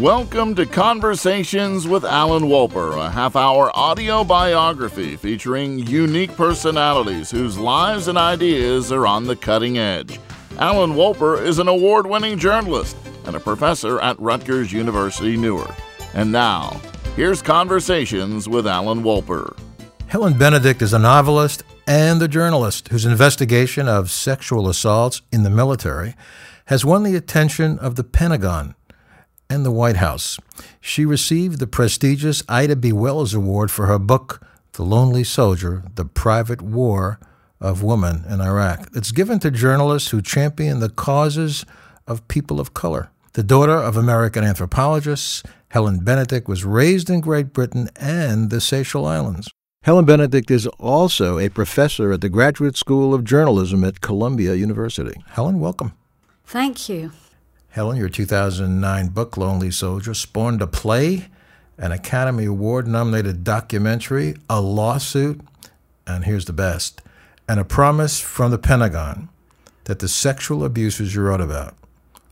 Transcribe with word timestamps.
Welcome 0.00 0.54
to 0.54 0.64
Conversations 0.64 1.86
with 1.86 2.06
Alan 2.06 2.44
Wolper, 2.44 2.96
a 2.96 3.10
half 3.10 3.36
hour 3.36 3.70
audio 3.76 4.24
biography 4.24 5.14
featuring 5.14 5.78
unique 5.80 6.34
personalities 6.36 7.30
whose 7.30 7.58
lives 7.58 8.08
and 8.08 8.16
ideas 8.16 8.92
are 8.92 9.06
on 9.06 9.26
the 9.26 9.36
cutting 9.36 9.76
edge. 9.76 10.18
Alan 10.56 10.92
Wolper 10.92 11.44
is 11.44 11.58
an 11.58 11.68
award 11.68 12.06
winning 12.06 12.38
journalist 12.38 12.96
and 13.26 13.36
a 13.36 13.40
professor 13.40 14.00
at 14.00 14.18
Rutgers 14.18 14.72
University 14.72 15.36
Newark. 15.36 15.74
And 16.14 16.32
now, 16.32 16.80
here's 17.14 17.42
Conversations 17.42 18.48
with 18.48 18.66
Alan 18.66 19.02
Wolper. 19.02 19.54
Helen 20.06 20.38
Benedict 20.38 20.80
is 20.80 20.94
a 20.94 20.98
novelist 20.98 21.62
and 21.86 22.22
a 22.22 22.28
journalist 22.28 22.88
whose 22.88 23.04
investigation 23.04 23.86
of 23.86 24.10
sexual 24.10 24.66
assaults 24.66 25.20
in 25.30 25.42
the 25.42 25.50
military 25.50 26.14
has 26.68 26.86
won 26.86 27.02
the 27.02 27.16
attention 27.16 27.78
of 27.80 27.96
the 27.96 28.04
Pentagon 28.04 28.74
and 29.50 29.66
the 29.66 29.72
White 29.72 29.96
House. 29.96 30.38
She 30.80 31.04
received 31.04 31.58
the 31.58 31.66
prestigious 31.66 32.42
Ida 32.48 32.76
B. 32.76 32.92
Wells 32.92 33.34
Award 33.34 33.70
for 33.70 33.86
her 33.86 33.98
book, 33.98 34.40
The 34.72 34.84
Lonely 34.84 35.24
Soldier 35.24 35.82
The 35.96 36.06
Private 36.06 36.62
War 36.62 37.18
of 37.60 37.82
Women 37.82 38.24
in 38.30 38.40
Iraq. 38.40 38.88
It's 38.94 39.12
given 39.12 39.38
to 39.40 39.50
journalists 39.50 40.10
who 40.10 40.22
champion 40.22 40.80
the 40.80 40.88
causes 40.88 41.66
of 42.06 42.26
people 42.28 42.60
of 42.60 42.72
color. 42.72 43.10
The 43.34 43.42
daughter 43.42 43.76
of 43.76 43.96
American 43.96 44.44
anthropologists, 44.44 45.42
Helen 45.68 46.00
Benedict 46.00 46.48
was 46.48 46.64
raised 46.64 47.10
in 47.10 47.20
Great 47.20 47.52
Britain 47.52 47.88
and 47.96 48.50
the 48.50 48.60
Seychelles 48.60 49.06
Islands. 49.06 49.48
Helen 49.82 50.04
Benedict 50.04 50.50
is 50.50 50.66
also 50.78 51.38
a 51.38 51.48
professor 51.48 52.12
at 52.12 52.20
the 52.20 52.28
Graduate 52.28 52.76
School 52.76 53.14
of 53.14 53.24
Journalism 53.24 53.82
at 53.84 54.00
Columbia 54.00 54.54
University. 54.54 55.18
Helen, 55.28 55.58
welcome. 55.58 55.92
Thank 56.44 56.88
you. 56.88 57.12
Helen, 57.70 57.96
your 57.96 58.08
2009 58.08 59.08
book, 59.08 59.36
Lonely 59.36 59.70
Soldier, 59.70 60.12
spawned 60.12 60.60
a 60.60 60.66
play, 60.66 61.28
an 61.78 61.92
Academy 61.92 62.44
Award 62.44 62.88
nominated 62.88 63.44
documentary, 63.44 64.34
a 64.48 64.60
lawsuit, 64.60 65.40
and 66.04 66.24
here's 66.24 66.46
the 66.46 66.52
best, 66.52 67.00
and 67.48 67.60
a 67.60 67.64
promise 67.64 68.20
from 68.20 68.50
the 68.50 68.58
Pentagon 68.58 69.28
that 69.84 70.00
the 70.00 70.08
sexual 70.08 70.64
abuses 70.64 71.14
you 71.14 71.22
wrote 71.22 71.40
about 71.40 71.76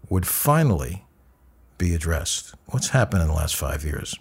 would 0.08 0.26
finally 0.26 1.04
be 1.78 1.94
addressed. 1.94 2.54
What's 2.66 2.88
happened 2.88 3.22
in 3.22 3.28
the 3.28 3.34
last 3.34 3.54
five 3.54 3.84
years? 3.84 4.16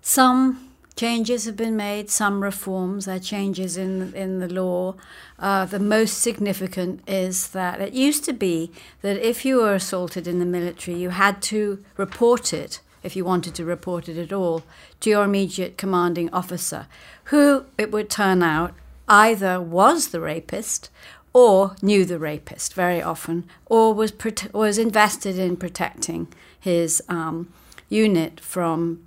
Some 0.00 0.71
changes 0.94 1.44
have 1.46 1.56
been 1.56 1.76
made, 1.76 2.10
some 2.10 2.42
reforms, 2.42 3.06
there 3.06 3.16
are 3.16 3.20
changes 3.20 3.76
in, 3.76 4.12
in 4.14 4.38
the 4.40 4.48
law. 4.48 4.94
Uh, 5.38 5.64
the 5.64 5.78
most 5.78 6.18
significant 6.18 7.00
is 7.08 7.48
that 7.48 7.80
it 7.80 7.92
used 7.92 8.24
to 8.24 8.32
be 8.32 8.70
that 9.00 9.16
if 9.16 9.44
you 9.44 9.56
were 9.56 9.74
assaulted 9.74 10.26
in 10.26 10.38
the 10.38 10.44
military, 10.44 10.96
you 10.96 11.10
had 11.10 11.40
to 11.42 11.82
report 11.96 12.52
it, 12.52 12.80
if 13.02 13.16
you 13.16 13.24
wanted 13.24 13.54
to 13.54 13.64
report 13.64 14.08
it 14.08 14.18
at 14.18 14.32
all, 14.32 14.62
to 15.00 15.10
your 15.10 15.24
immediate 15.24 15.78
commanding 15.78 16.32
officer, 16.32 16.86
who 17.24 17.64
it 17.78 17.90
would 17.90 18.10
turn 18.10 18.42
out 18.42 18.74
either 19.08 19.60
was 19.60 20.08
the 20.08 20.20
rapist 20.20 20.90
or 21.32 21.74
knew 21.80 22.04
the 22.04 22.18
rapist 22.18 22.74
very 22.74 23.02
often, 23.02 23.48
or 23.66 23.94
was, 23.94 24.12
was 24.52 24.78
invested 24.78 25.38
in 25.38 25.56
protecting 25.56 26.28
his 26.60 27.02
um, 27.08 27.50
unit 27.88 28.38
from 28.38 29.02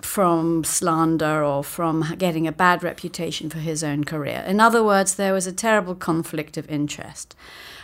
from 0.00 0.62
slander 0.64 1.44
or 1.44 1.64
from 1.64 2.14
getting 2.18 2.46
a 2.46 2.52
bad 2.52 2.82
reputation 2.82 3.50
for 3.50 3.58
his 3.58 3.82
own 3.82 4.04
career. 4.04 4.44
In 4.46 4.60
other 4.60 4.82
words, 4.82 5.14
there 5.14 5.32
was 5.32 5.46
a 5.46 5.52
terrible 5.52 5.94
conflict 5.94 6.56
of 6.56 6.70
interest. 6.70 7.34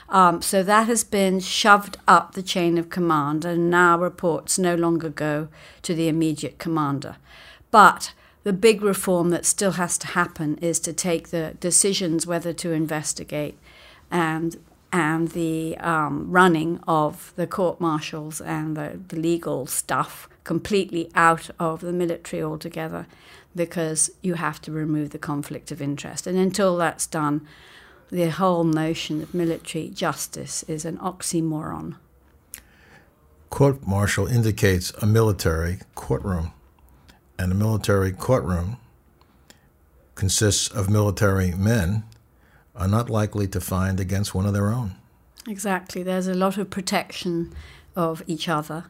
Um, 0.09 0.43
so 0.43 0.63
that 0.63 0.87
has 0.87 1.03
been 1.03 1.41
shoved 1.41 1.97
up 2.07 2.35
the 2.35 2.43
chain 2.43 2.79
of 2.79 2.91
command, 2.91 3.45
and 3.45 3.71
now 3.71 3.99
reports 3.99 4.59
no 4.59 4.75
longer 4.75 5.09
go 5.09 5.49
to 5.83 5.95
the 5.95 6.09
immediate 6.09 6.59
commander. 6.59 7.17
But 7.71 8.13
the 8.45 8.53
big 8.53 8.83
reform 8.83 9.31
that 9.31 9.47
still 9.47 9.73
has 9.73 9.99
to 9.99 10.09
happen 10.09 10.59
is 10.59 10.79
to 10.81 10.93
take 10.93 11.29
the 11.31 11.57
decisions 11.59 12.27
whether 12.27 12.53
to 12.53 12.73
investigate 12.73 13.59
and 14.11 14.57
and 14.93 15.29
the 15.33 15.77
um, 15.79 16.31
running 16.31 16.79
of 16.87 17.33
the 17.35 17.49
court 17.49 17.81
martials 17.81 18.41
and 18.41 18.77
the, 18.77 19.01
the 19.09 19.17
legal 19.17 19.67
stuff 19.67 20.29
completely 20.45 21.11
out 21.15 21.51
of 21.59 21.81
the 21.81 21.93
military 21.93 22.43
altogether 22.43 23.07
because 23.57 24.11
you 24.23 24.35
have 24.35 24.61
to 24.63 24.73
remove 24.73 25.11
the 25.11 25.19
conflict 25.19 25.71
of 25.73 25.81
interest. 25.81 26.27
And 26.27 26.39
until 26.39 26.77
that's 26.77 27.07
done, 27.07 27.47
the 28.11 28.31
whole 28.31 28.65
notion 28.65 29.23
of 29.23 29.35
military 29.35 29.89
justice 29.89 30.63
is 30.65 30.85
an 30.85 30.99
oxymoron. 30.99 31.97
Court 33.51 33.87
martial 33.87 34.27
indicates 34.27 34.93
a 35.01 35.07
military 35.07 35.79
courtroom, 35.95 36.53
and 37.39 37.53
a 37.53 37.55
military 37.55 38.13
courtroom 38.13 38.77
consists 40.15 40.69
of 40.69 40.91
military 40.91 41.53
men 41.53 42.05
are 42.75 42.89
not 42.89 43.09
likely 43.09 43.47
to 43.49 43.61
find 43.61 44.01
against 44.01 44.35
one 44.35 44.47
of 44.47 44.53
their 44.53 44.73
own. 44.73 44.97
Exactly. 45.47 46.03
There's 46.03 46.27
a 46.27 46.35
lot 46.35 46.59
of 46.59 46.71
protection 46.71 47.53
of 47.95 48.23
each 48.27 48.49
other, 48.49 48.87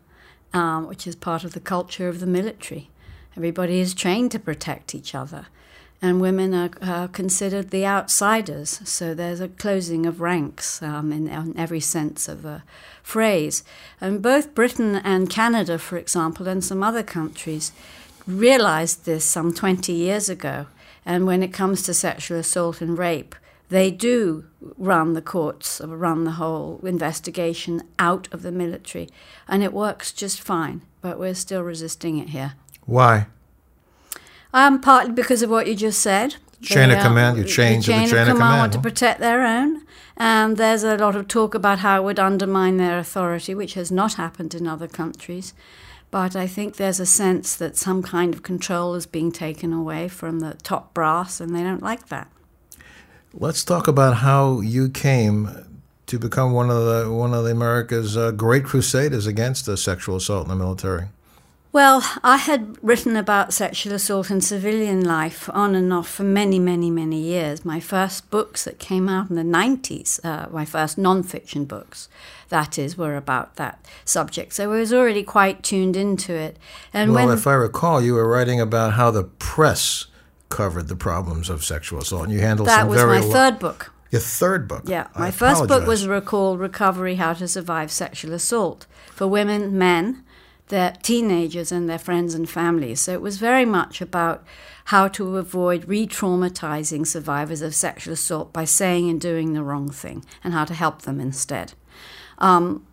um, 0.54 0.86
which 0.86 1.06
is 1.06 1.16
part 1.16 1.44
of 1.44 1.52
the 1.52 1.60
culture 1.60 2.08
of 2.08 2.20
the 2.20 2.26
military. 2.26 2.88
Everybody 3.36 3.80
is 3.80 3.92
trained 3.92 4.30
to 4.32 4.38
protect 4.38 4.94
each 4.94 5.14
other, 5.14 5.46
and 6.00 6.20
women 6.20 6.54
are, 6.54 6.70
are 6.80 7.08
considered 7.08 7.70
the 7.70 7.84
outsiders. 7.84 8.80
So 8.84 9.12
there's 9.12 9.40
a 9.40 9.48
closing 9.48 10.06
of 10.06 10.20
ranks 10.20 10.80
um, 10.80 11.12
in, 11.12 11.26
in 11.28 11.58
every 11.58 11.80
sense 11.80 12.28
of 12.28 12.42
the 12.42 12.62
phrase. 13.02 13.64
And 14.00 14.22
both 14.22 14.54
Britain 14.54 14.96
and 14.96 15.28
Canada, 15.28 15.78
for 15.78 15.98
example, 15.98 16.46
and 16.46 16.64
some 16.64 16.82
other 16.82 17.02
countries 17.02 17.72
realized 18.26 19.04
this 19.04 19.24
some 19.24 19.52
20 19.52 19.92
years 19.92 20.28
ago. 20.28 20.66
And 21.04 21.26
when 21.26 21.42
it 21.42 21.52
comes 21.52 21.82
to 21.82 21.94
sexual 21.94 22.38
assault 22.38 22.80
and 22.80 22.96
rape, 22.96 23.34
they 23.68 23.90
do 23.90 24.44
run 24.76 25.14
the 25.14 25.22
courts, 25.22 25.80
run 25.84 26.24
the 26.24 26.32
whole 26.32 26.80
investigation 26.82 27.82
out 27.98 28.28
of 28.32 28.42
the 28.42 28.52
military, 28.52 29.08
and 29.48 29.62
it 29.62 29.72
works 29.72 30.12
just 30.12 30.40
fine. 30.40 30.82
But 31.00 31.18
we're 31.18 31.34
still 31.34 31.62
resisting 31.62 32.18
it 32.18 32.30
here. 32.30 32.54
Why? 32.86 33.26
Um, 34.52 34.80
partly 34.80 35.12
because 35.12 35.42
of 35.42 35.50
what 35.50 35.66
you 35.66 35.74
just 35.74 36.00
said. 36.00 36.36
Chain 36.62 36.88
they, 36.88 36.96
of 36.96 37.02
command. 37.02 37.36
You 37.36 37.44
change 37.44 37.86
the 37.86 37.92
chain, 37.92 38.04
the 38.04 38.10
chain 38.10 38.22
of, 38.22 38.28
of 38.28 38.34
command. 38.34 38.58
want 38.58 38.72
to 38.74 38.78
protect 38.78 39.20
their 39.20 39.44
own, 39.44 39.84
and 40.16 40.56
there's 40.56 40.84
a 40.84 40.96
lot 40.96 41.16
of 41.16 41.28
talk 41.28 41.54
about 41.54 41.80
how 41.80 42.00
it 42.00 42.04
would 42.04 42.18
undermine 42.18 42.76
their 42.76 42.98
authority, 42.98 43.54
which 43.54 43.74
has 43.74 43.90
not 43.90 44.14
happened 44.14 44.54
in 44.54 44.66
other 44.66 44.86
countries. 44.86 45.52
But 46.10 46.36
I 46.36 46.46
think 46.46 46.76
there's 46.76 47.00
a 47.00 47.06
sense 47.06 47.56
that 47.56 47.76
some 47.76 48.02
kind 48.02 48.32
of 48.32 48.44
control 48.44 48.94
is 48.94 49.04
being 49.04 49.32
taken 49.32 49.72
away 49.72 50.06
from 50.06 50.38
the 50.38 50.54
top 50.62 50.94
brass, 50.94 51.40
and 51.40 51.54
they 51.54 51.62
don't 51.62 51.82
like 51.82 52.08
that. 52.08 52.30
Let's 53.36 53.64
talk 53.64 53.88
about 53.88 54.18
how 54.18 54.60
you 54.60 54.88
came 54.88 55.50
to 56.06 56.18
become 56.20 56.52
one 56.52 56.70
of 56.70 56.84
the 56.84 57.10
one 57.12 57.34
of 57.34 57.42
the 57.42 57.50
America's 57.50 58.16
uh, 58.16 58.30
great 58.30 58.64
crusaders 58.64 59.26
against 59.26 59.68
uh, 59.68 59.74
sexual 59.74 60.16
assault 60.16 60.44
in 60.44 60.50
the 60.50 60.56
military. 60.56 61.08
Well, 61.72 62.08
I 62.22 62.36
had 62.36 62.76
written 62.80 63.16
about 63.16 63.52
sexual 63.52 63.92
assault 63.94 64.30
in 64.30 64.40
civilian 64.40 65.04
life 65.04 65.50
on 65.52 65.74
and 65.74 65.92
off 65.92 66.08
for 66.08 66.22
many, 66.22 66.60
many, 66.60 66.88
many 66.88 67.20
years. 67.20 67.64
My 67.64 67.80
first 67.80 68.30
books 68.30 68.62
that 68.62 68.78
came 68.78 69.08
out 69.08 69.28
in 69.28 69.34
the 69.34 69.42
90s, 69.42 70.24
uh, 70.24 70.48
my 70.50 70.64
first 70.64 70.96
non-fiction 70.96 71.64
books, 71.64 72.08
that 72.50 72.78
is, 72.78 72.96
were 72.96 73.16
about 73.16 73.56
that 73.56 73.84
subject. 74.04 74.52
So 74.52 74.72
I 74.72 74.78
was 74.78 74.92
already 74.92 75.24
quite 75.24 75.64
tuned 75.64 75.96
into 75.96 76.32
it. 76.32 76.60
And 76.92 77.12
well, 77.12 77.26
when, 77.26 77.36
if 77.36 77.48
I 77.48 77.54
recall, 77.54 78.00
you 78.00 78.14
were 78.14 78.28
writing 78.28 78.60
about 78.60 78.92
how 78.92 79.10
the 79.10 79.24
press 79.24 80.06
covered 80.54 80.88
the 80.88 80.96
problems 80.96 81.50
of 81.50 81.64
sexual 81.64 82.00
assault, 82.00 82.24
and 82.24 82.32
you 82.32 82.40
handled 82.40 82.68
that 82.68 82.88
was 82.88 83.02
my 83.04 83.20
third 83.20 83.58
book. 83.58 83.92
Your 84.10 84.20
third 84.20 84.68
book. 84.68 84.84
Yeah, 84.86 85.08
my 85.18 85.26
I 85.26 85.30
first 85.32 85.62
apologize. 85.62 85.78
book 85.78 85.88
was 85.88 86.06
Recall 86.06 86.56
"Recovery: 86.56 87.16
How 87.16 87.32
to 87.34 87.48
Survive 87.48 87.90
Sexual 87.90 88.32
Assault" 88.32 88.86
for 89.10 89.26
women, 89.26 89.76
men, 89.76 90.22
their 90.68 90.92
teenagers, 91.02 91.72
and 91.72 91.90
their 91.90 91.98
friends 91.98 92.34
and 92.34 92.48
families. 92.48 93.00
So 93.00 93.12
it 93.12 93.20
was 93.20 93.38
very 93.38 93.64
much 93.64 94.00
about 94.00 94.44
how 94.86 95.08
to 95.08 95.36
avoid 95.36 95.88
re-traumatizing 95.88 97.06
survivors 97.06 97.62
of 97.62 97.74
sexual 97.74 98.14
assault 98.14 98.52
by 98.52 98.64
saying 98.64 99.10
and 99.10 99.20
doing 99.20 99.52
the 99.52 99.64
wrong 99.64 99.88
thing, 99.90 100.24
and 100.44 100.54
how 100.54 100.64
to 100.64 100.74
help 100.74 101.02
them 101.02 101.20
instead. 101.20 101.72
Um, 102.38 102.86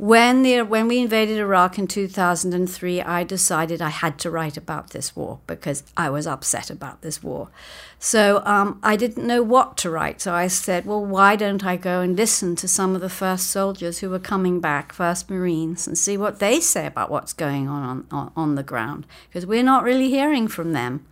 when, 0.00 0.44
the, 0.44 0.62
when 0.62 0.88
we 0.88 0.98
invaded 0.98 1.36
Iraq 1.36 1.78
in 1.78 1.86
2003, 1.86 3.02
I 3.02 3.22
decided 3.22 3.82
I 3.82 3.90
had 3.90 4.18
to 4.20 4.30
write 4.30 4.56
about 4.56 4.90
this 4.90 5.14
war 5.14 5.40
because 5.46 5.82
I 5.94 6.08
was 6.08 6.26
upset 6.26 6.70
about 6.70 7.02
this 7.02 7.22
war. 7.22 7.50
So 7.98 8.40
um, 8.46 8.80
I 8.82 8.96
didn't 8.96 9.26
know 9.26 9.42
what 9.42 9.76
to 9.76 9.90
write. 9.90 10.22
So 10.22 10.32
I 10.32 10.46
said, 10.46 10.86
well, 10.86 11.04
why 11.04 11.36
don't 11.36 11.66
I 11.66 11.76
go 11.76 12.00
and 12.00 12.16
listen 12.16 12.56
to 12.56 12.66
some 12.66 12.94
of 12.94 13.02
the 13.02 13.10
first 13.10 13.48
soldiers 13.48 13.98
who 13.98 14.08
were 14.08 14.18
coming 14.18 14.58
back, 14.58 14.94
first 14.94 15.28
Marines, 15.28 15.86
and 15.86 15.98
see 15.98 16.16
what 16.16 16.38
they 16.38 16.60
say 16.60 16.86
about 16.86 17.10
what's 17.10 17.34
going 17.34 17.68
on 17.68 18.06
on, 18.10 18.32
on 18.34 18.54
the 18.54 18.62
ground? 18.62 19.06
Because 19.28 19.44
we're 19.44 19.62
not 19.62 19.84
really 19.84 20.08
hearing 20.08 20.48
from 20.48 20.72
them. 20.72 21.04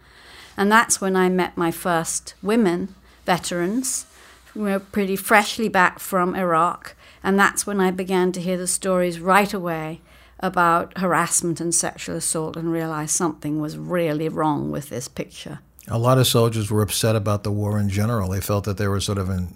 And 0.56 0.73
that's 0.73 0.99
when 0.99 1.14
I 1.14 1.29
met 1.29 1.58
my 1.58 1.70
first 1.70 2.32
women 2.43 2.94
veterans 3.26 4.06
who 4.55 4.62
were 4.62 4.81
pretty 4.81 5.14
freshly 5.14 5.69
back 5.69 5.99
from 5.99 6.35
Iraq 6.35 6.96
and 7.23 7.38
that's 7.38 7.67
when 7.67 7.81
I 7.81 7.91
began 7.91 8.32
to 8.32 8.41
hear 8.41 8.56
the 8.56 8.67
stories 8.67 9.20
right 9.20 9.53
away 9.53 10.00
about 10.41 10.97
harassment 10.99 11.61
and 11.61 11.75
sexual 11.75 12.17
assault 12.17 12.56
and 12.56 12.70
realized 12.70 13.11
something 13.11 13.61
was 13.61 13.76
really 13.76 14.29
wrong 14.29 14.70
with 14.70 14.88
this 14.88 15.09
picture. 15.09 15.61
A 15.88 15.99
lot 15.99 16.19
of 16.19 16.26
soldiers 16.26 16.70
were 16.70 16.82
upset 16.82 17.17
about 17.17 17.43
the 17.43 17.50
war 17.50 17.79
in 17.79 17.88
general. 17.88 18.31
They 18.31 18.41
felt 18.41 18.65
that 18.65 18.76
they 18.76 18.87
were 18.87 19.00
sort 19.00 19.19
of 19.19 19.31
in, 19.31 19.49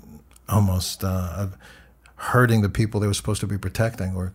almost 0.49 1.05
uh, 1.05 1.49
hurting 2.17 2.62
the 2.62 2.69
people 2.69 3.00
they 3.00 3.06
were 3.06 3.14
supposed 3.14 3.41
to 3.41 3.47
be 3.47 3.59
protecting 3.59 4.17
or 4.17 4.32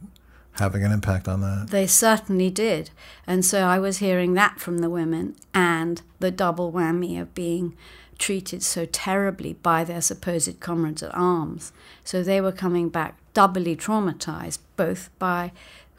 having 0.53 0.83
an 0.83 0.91
impact 0.91 1.27
on 1.27 1.41
that. 1.41 1.67
They 1.69 1.87
certainly 1.87 2.49
did. 2.49 2.89
And 3.25 3.45
so 3.45 3.61
I 3.63 3.79
was 3.79 3.97
hearing 3.97 4.33
that 4.33 4.59
from 4.59 4.79
the 4.79 4.89
women 4.89 5.35
and 5.53 6.01
the 6.19 6.31
double 6.31 6.71
whammy 6.71 7.19
of 7.19 7.33
being 7.33 7.75
treated 8.17 8.63
so 8.63 8.85
terribly 8.85 9.53
by 9.53 9.83
their 9.83 10.01
supposed 10.01 10.59
comrades 10.59 11.03
at 11.03 11.13
arms. 11.13 11.71
So 12.03 12.23
they 12.23 12.41
were 12.41 12.51
coming 12.51 12.89
back 12.89 13.17
doubly 13.33 13.75
traumatized, 13.75 14.59
both 14.75 15.09
by 15.19 15.51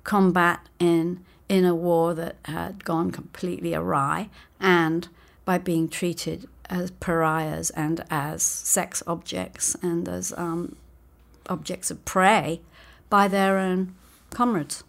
combat 0.04 0.60
in 0.78 1.24
in 1.48 1.64
a 1.64 1.74
war 1.74 2.14
that 2.14 2.36
had 2.44 2.84
gone 2.84 3.10
completely 3.10 3.74
awry 3.74 4.28
and 4.60 5.08
by 5.46 5.56
being 5.56 5.88
treated 5.88 6.46
as 6.68 6.90
pariahs 6.90 7.70
and 7.70 8.04
as 8.10 8.42
sex 8.42 9.02
objects 9.06 9.74
and 9.80 10.06
as 10.08 10.34
um, 10.36 10.76
objects 11.48 11.90
of 11.90 12.04
prey 12.04 12.60
by 13.08 13.26
their 13.26 13.56
own 13.56 13.94
comrades. 14.30 14.84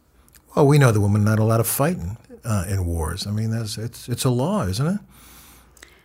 Well, 0.56 0.68
we 0.68 0.78
know 0.78 0.92
the 0.92 1.00
women 1.00 1.24
not 1.24 1.40
allowed 1.40 1.58
to 1.58 1.64
fight 1.64 1.98
in, 1.98 2.18
uh, 2.44 2.66
in 2.68 2.86
wars. 2.86 3.26
I 3.26 3.32
mean, 3.32 3.52
that's, 3.52 3.78
it's 3.78 4.10
it's 4.10 4.26
a 4.26 4.30
law, 4.30 4.64
isn't 4.64 4.86
it? 4.86 5.00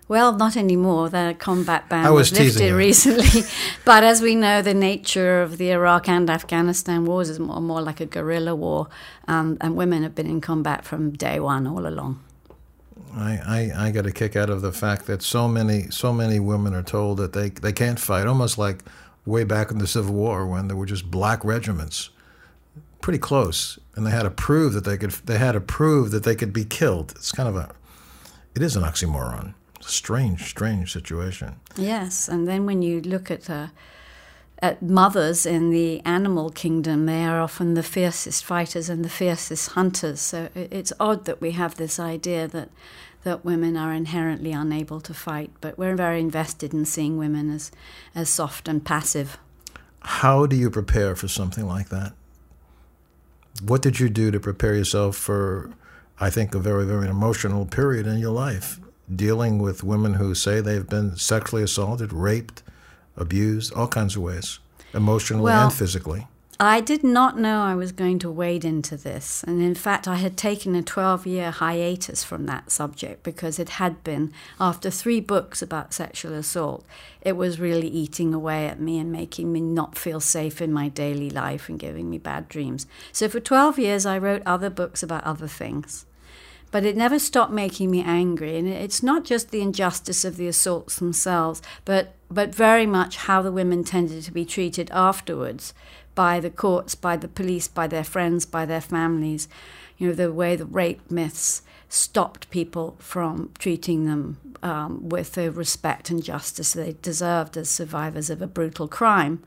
Well, 0.07 0.35
not 0.37 0.57
anymore. 0.57 1.09
The 1.09 1.35
combat 1.39 1.89
ban 1.89 2.05
I 2.05 2.11
was 2.11 2.31
was, 2.31 2.39
lifted 2.39 2.69
you. 2.69 2.77
recently. 2.77 3.43
but 3.85 4.05
as 4.05 4.21
we 4.21 4.35
know, 4.35 4.61
the 4.61 4.75
nature 4.75 5.41
of 5.41 5.57
the 5.57 5.71
Iraq 5.71 6.09
and 6.09 6.29
Afghanistan 6.29 7.07
wars 7.07 7.31
is 7.31 7.41
more, 7.41 7.61
more 7.61 7.81
like 7.81 8.01
a 8.01 8.07
guerrilla 8.07 8.55
war, 8.55 8.89
um, 9.29 9.57
and 9.61 9.77
women 9.77 10.03
have 10.03 10.15
been 10.15 10.27
in 10.27 10.41
combat 10.41 10.85
from 10.85 11.13
day 11.13 11.41
one 11.41 11.67
all 11.67 11.87
along. 11.87 12.21
I, 13.17 13.71
I, 13.77 13.87
I 13.87 13.91
get 13.93 14.07
a 14.07 14.13
kick 14.13 14.37
out 14.37 14.51
of 14.51 14.61
the 14.61 14.73
fact 14.73 15.07
that 15.07 15.23
so 15.23 15.47
many 15.47 15.89
so 15.91 16.13
many 16.13 16.41
women 16.41 16.75
are 16.75 16.83
told 16.83 17.19
that 17.19 17.33
they, 17.33 17.51
they 17.51 17.73
can't 17.73 17.99
fight, 17.99 18.27
almost 18.27 18.59
like 18.59 18.83
way 19.25 19.45
back 19.45 19.71
in 19.71 19.79
the 19.79 19.87
Civil 19.87 20.15
War 20.15 20.47
when 20.47 20.69
there 20.69 20.77
were 20.77 20.87
just 20.87 21.11
black 21.11 21.45
regiments, 21.45 22.11
pretty 23.01 23.19
close, 23.19 23.79
and 23.95 24.07
they 24.07 24.11
had 24.11 24.25
to 24.25 24.31
prove 24.31 24.73
that 24.75 24.85
they 24.85 24.99
could 24.99 25.13
they 25.13 25.39
had 25.39 25.53
to 25.53 25.61
prove 25.61 26.11
that 26.11 26.25
they 26.25 26.35
could 26.35 26.53
be 26.53 26.65
killed. 26.65 27.13
It's 27.17 27.33
kind 27.33 27.49
of 27.49 27.57
a 27.57 27.71
it 28.55 28.63
is 28.63 28.77
an 28.77 28.83
oxymoron. 28.83 29.55
Strange, 29.87 30.45
strange 30.49 30.93
situation. 30.93 31.57
Yes, 31.77 32.29
and 32.29 32.49
then 32.49 32.67
when 32.67 32.83
you 32.83 33.01
look 33.01 33.31
at 33.31 33.51
uh, 33.51 33.69
at 34.61 34.83
mothers 34.83 35.45
in 35.45 35.71
the 35.71 36.01
animal 36.07 36.51
kingdom, 36.51 37.07
they 37.07 37.25
are 37.25 37.41
often 37.41 37.75
the 37.75 37.83
fiercest 37.83 38.45
fighters 38.45 38.89
and 38.89 39.05
the 39.05 39.11
fiercest 39.11 39.71
hunters. 39.71 40.21
So 40.21 40.49
it's 40.55 40.93
odd 40.99 41.27
that 41.27 41.41
we 41.41 41.51
have 41.53 41.77
this 41.77 42.01
idea 42.01 42.49
that 42.49 42.71
that 43.25 43.45
women 43.45 43.77
are 43.77 43.93
inherently 43.93 44.53
unable 44.53 45.01
to 45.01 45.15
fight, 45.15 45.51
but 45.61 45.79
we're 45.79 45.97
very 45.97 46.21
invested 46.21 46.73
in 46.73 46.85
seeing 46.85 47.19
women 47.19 47.51
as 47.51 47.71
as 48.15 48.29
soft 48.29 48.69
and 48.69 48.85
passive. 48.85 49.39
How 50.01 50.47
do 50.47 50.57
you 50.57 50.71
prepare 50.71 51.17
for 51.17 51.29
something 51.29 51.67
like 51.67 51.89
that? 51.89 52.13
What 53.63 53.83
did 53.83 54.01
you 54.01 54.09
do 54.09 54.31
to 54.31 54.41
prepare 54.41 54.75
yourself 54.75 55.17
for, 55.17 55.71
I 56.21 56.29
think, 56.29 56.55
a 56.55 56.59
very, 56.59 56.85
very 56.85 57.09
emotional 57.09 57.67
period 57.67 58.07
in 58.07 58.19
your 58.19 58.33
life, 58.33 58.81
dealing 59.15 59.59
with 59.59 59.85
women 59.85 60.15
who 60.15 60.35
say 60.35 60.61
they've 60.61 60.89
been 60.89 61.17
sexually 61.17 61.63
assaulted, 61.63 62.13
raped, 62.13 62.63
abused, 63.17 63.73
all 63.75 63.89
kinds 63.89 64.17
of 64.17 64.23
ways, 64.23 64.59
emotionally 64.93 65.45
Well- 65.45 65.65
and 65.65 65.73
physically? 65.73 66.27
I 66.61 66.81
did 66.81 67.03
not 67.03 67.37
know 67.37 67.63
I 67.63 67.75
was 67.75 67.91
going 67.91 68.21
to 68.21 68.31
wade 68.31 68.65
into 68.65 68.97
this. 68.97 69.43
And 69.45 69.61
in 69.61 69.75
fact, 69.75 70.07
I 70.07 70.17
had 70.17 70.37
taken 70.37 70.77
a 70.77 70.83
12 70.83 71.27
year 71.27 71.51
hiatus 71.51 72.23
from 72.23 72.47
that 72.47 72.71
subject 72.71 73.25
because 73.25 73.59
it 73.59 73.71
had 73.71 74.05
been, 74.05 74.33
after 74.61 74.89
three 74.89 75.21
books 75.21 75.63
about 75.63 75.93
sexual 75.93 76.33
assault, 76.33 76.85
it 77.23 77.37
was 77.37 77.59
really 77.59 77.89
eating 77.89 78.33
away 78.33 78.67
at 78.69 78.81
me 78.81 78.99
and 78.99 79.11
making 79.11 79.53
me 79.53 79.61
not 79.61 79.99
feel 79.99 80.21
safe 80.21 80.63
in 80.63 80.73
my 80.73 80.89
daily 80.89 81.29
life 81.29 81.69
and 81.69 81.79
giving 81.79 82.09
me 82.09 82.19
bad 82.19 82.49
dreams. 82.49 82.87
So 83.11 83.29
for 83.29 83.41
12 83.41 83.79
years, 83.79 84.07
I 84.07 84.19
wrote 84.19 84.43
other 84.47 84.71
books 84.71 85.03
about 85.03 85.25
other 85.25 85.49
things. 85.49 86.07
But 86.75 86.85
it 86.85 86.97
never 86.97 87.21
stopped 87.21 87.53
making 87.53 87.93
me 87.93 88.03
angry. 88.03 88.59
And 88.59 88.67
it's 88.67 89.01
not 89.01 89.25
just 89.25 89.53
the 89.53 89.61
injustice 89.61 90.25
of 90.25 90.37
the 90.37 90.49
assaults 90.49 90.97
themselves, 90.97 91.63
but, 91.85 92.17
but 92.29 92.53
very 92.53 92.85
much 92.85 93.17
how 93.17 93.43
the 93.43 93.53
women 93.53 93.85
tended 93.85 94.25
to 94.25 94.33
be 94.33 94.45
treated 94.45 94.91
afterwards 94.91 95.73
by 96.17 96.41
the 96.41 96.51
courts, 96.51 96.97
by 96.97 97.17
the 97.17 97.29
police, 97.29 97.69
by 97.69 97.87
their 97.87 98.03
friends, 98.03 98.45
by 98.45 98.67
their 98.67 98.81
families. 98.81 99.47
You 99.99 100.09
know, 100.09 100.15
the 100.15 100.33
way 100.33 100.57
the 100.57 100.67
rape 100.67 101.09
myths 101.09 101.63
stopped 101.89 102.51
people 102.51 102.97
from 102.99 103.53
treating 103.57 104.07
them 104.07 104.39
um, 104.65 105.09
with 105.09 105.35
the 105.35 105.53
respect 105.53 106.11
and 106.11 106.25
justice 106.25 106.73
they 106.73 106.97
deserved 107.03 107.57
as 107.57 107.71
survivors 107.71 108.31
of 108.31 108.43
a 108.43 108.49
brutal 108.49 108.89
crime. 108.89 109.45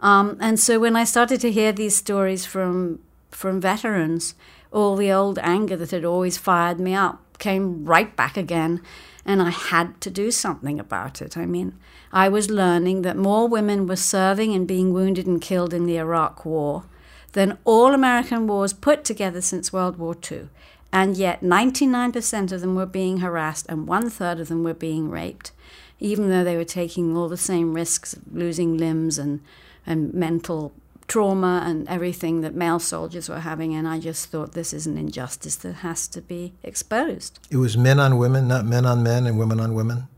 Um, 0.00 0.38
and 0.40 0.58
so 0.58 0.80
when 0.80 0.96
I 0.96 1.04
started 1.04 1.38
to 1.42 1.52
hear 1.52 1.72
these 1.72 1.96
stories 1.96 2.46
from 2.46 3.00
from 3.30 3.60
veterans, 3.60 4.34
all 4.72 4.96
the 4.96 5.12
old 5.12 5.38
anger 5.40 5.76
that 5.76 5.90
had 5.90 6.04
always 6.04 6.38
fired 6.38 6.80
me 6.80 6.94
up 6.94 7.38
came 7.38 7.84
right 7.84 8.14
back 8.16 8.36
again, 8.36 8.80
and 9.24 9.42
I 9.42 9.50
had 9.50 10.00
to 10.00 10.10
do 10.10 10.30
something 10.30 10.80
about 10.80 11.20
it. 11.20 11.36
I 11.36 11.46
mean, 11.46 11.78
I 12.12 12.28
was 12.28 12.50
learning 12.50 13.02
that 13.02 13.16
more 13.16 13.48
women 13.48 13.86
were 13.86 13.96
serving 13.96 14.54
and 14.54 14.66
being 14.66 14.92
wounded 14.92 15.26
and 15.26 15.40
killed 15.40 15.74
in 15.74 15.86
the 15.86 15.98
Iraq 15.98 16.44
War 16.44 16.84
than 17.32 17.58
all 17.64 17.94
American 17.94 18.46
wars 18.46 18.72
put 18.72 19.04
together 19.04 19.40
since 19.40 19.72
World 19.72 19.96
War 19.96 20.16
II. 20.30 20.48
And 20.92 21.16
yet, 21.16 21.40
99% 21.40 22.52
of 22.52 22.60
them 22.60 22.74
were 22.74 22.86
being 22.86 23.18
harassed, 23.18 23.66
and 23.68 23.86
one 23.86 24.10
third 24.10 24.38
of 24.38 24.48
them 24.48 24.62
were 24.62 24.74
being 24.74 25.08
raped, 25.08 25.52
even 25.98 26.28
though 26.28 26.44
they 26.44 26.56
were 26.56 26.64
taking 26.64 27.16
all 27.16 27.28
the 27.28 27.36
same 27.38 27.72
risks 27.72 28.12
of 28.12 28.22
losing 28.30 28.76
limbs 28.76 29.18
and, 29.18 29.40
and 29.86 30.12
mental 30.12 30.74
trauma 31.12 31.62
and 31.66 31.86
everything 31.90 32.40
that 32.40 32.54
male 32.54 32.78
soldiers 32.78 33.28
were 33.28 33.40
having. 33.40 33.74
And 33.74 33.86
I 33.86 34.00
just 34.00 34.30
thought 34.30 34.52
this 34.52 34.72
is 34.72 34.86
an 34.86 34.96
injustice 34.96 35.56
that 35.56 35.74
has 35.74 36.08
to 36.08 36.22
be 36.22 36.54
exposed. 36.62 37.38
It 37.50 37.58
was 37.58 37.76
men 37.76 38.00
on 38.00 38.16
women, 38.16 38.48
not 38.48 38.64
men 38.64 38.86
on 38.86 39.02
men 39.02 39.26
and 39.26 39.38
women 39.38 39.60
on 39.60 39.74
women. 39.74 40.08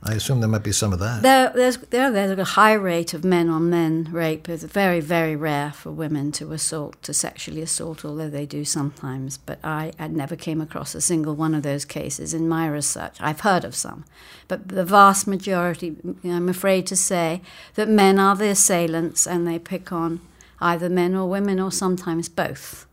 I 0.00 0.12
assume 0.14 0.38
there 0.38 0.48
might 0.48 0.62
be 0.62 0.70
some 0.70 0.92
of 0.92 1.00
that. 1.00 1.22
There, 1.22 1.50
there's, 1.54 1.76
there, 1.78 2.10
there's 2.12 2.38
a 2.38 2.44
high 2.44 2.74
rate 2.74 3.14
of 3.14 3.24
men 3.24 3.48
on 3.48 3.68
men 3.68 4.08
rape. 4.12 4.48
It's 4.48 4.62
very, 4.62 5.00
very 5.00 5.34
rare 5.34 5.72
for 5.72 5.90
women 5.90 6.30
to 6.32 6.52
assault, 6.52 7.02
to 7.02 7.12
sexually 7.12 7.62
assault, 7.62 8.04
although 8.04 8.30
they 8.30 8.46
do 8.46 8.64
sometimes. 8.64 9.38
But 9.38 9.58
I, 9.64 9.92
I 9.98 10.06
never 10.06 10.36
came 10.36 10.60
across 10.60 10.94
a 10.94 11.00
single 11.00 11.34
one 11.34 11.52
of 11.52 11.64
those 11.64 11.84
cases 11.84 12.32
in 12.32 12.48
my 12.48 12.68
research. 12.68 13.16
I've 13.18 13.40
heard 13.40 13.64
of 13.64 13.74
some. 13.74 14.04
But 14.46 14.68
the 14.68 14.84
vast 14.84 15.26
majority, 15.26 15.96
I'm 16.22 16.48
afraid 16.48 16.86
to 16.86 16.96
say, 16.96 17.42
that 17.74 17.88
men 17.88 18.20
are 18.20 18.36
the 18.36 18.50
assailants 18.50 19.26
and 19.26 19.48
they 19.48 19.58
pick 19.58 19.90
on 19.90 20.20
either 20.60 20.88
men 20.88 21.16
or 21.16 21.28
women 21.28 21.58
or 21.58 21.72
sometimes 21.72 22.28
both. 22.28 22.86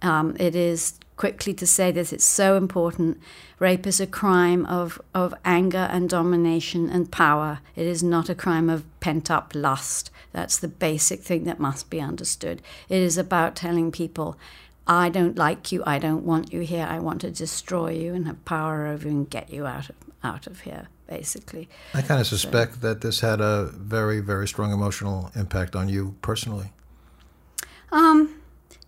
Um, 0.00 0.36
it 0.38 0.54
is 0.54 0.94
quickly 1.16 1.54
to 1.54 1.66
say 1.66 1.90
that 1.92 2.12
it's 2.12 2.24
so 2.24 2.56
important. 2.56 3.18
Rape 3.58 3.86
is 3.86 4.00
a 4.00 4.06
crime 4.06 4.66
of, 4.66 5.00
of 5.14 5.34
anger 5.44 5.88
and 5.90 6.08
domination 6.08 6.90
and 6.90 7.10
power. 7.10 7.60
It 7.74 7.86
is 7.86 8.02
not 8.02 8.28
a 8.28 8.34
crime 8.34 8.68
of 8.68 8.84
pent 9.00 9.30
up 9.30 9.52
lust. 9.54 10.10
That's 10.32 10.58
the 10.58 10.68
basic 10.68 11.20
thing 11.20 11.44
that 11.44 11.58
must 11.58 11.88
be 11.88 12.00
understood. 12.00 12.60
It 12.88 12.98
is 12.98 13.16
about 13.16 13.56
telling 13.56 13.90
people, 13.90 14.36
I 14.86 15.08
don't 15.08 15.36
like 15.36 15.72
you, 15.72 15.82
I 15.86 15.98
don't 15.98 16.24
want 16.24 16.52
you 16.52 16.60
here, 16.60 16.86
I 16.88 17.00
want 17.00 17.22
to 17.22 17.30
destroy 17.30 17.90
you 17.90 18.14
and 18.14 18.26
have 18.26 18.44
power 18.44 18.86
over 18.86 19.08
you 19.08 19.14
and 19.14 19.30
get 19.30 19.50
you 19.50 19.66
out 19.66 19.88
of, 19.88 19.96
out 20.22 20.46
of 20.46 20.60
here, 20.60 20.88
basically. 21.08 21.68
I 21.94 22.02
kind 22.02 22.20
of 22.20 22.26
suspect 22.26 22.82
that 22.82 23.00
this 23.00 23.20
had 23.20 23.40
a 23.40 23.70
very, 23.72 24.20
very 24.20 24.46
strong 24.46 24.72
emotional 24.72 25.30
impact 25.34 25.74
on 25.74 25.88
you 25.88 26.14
personally. 26.22 26.72
Um, 27.90 28.35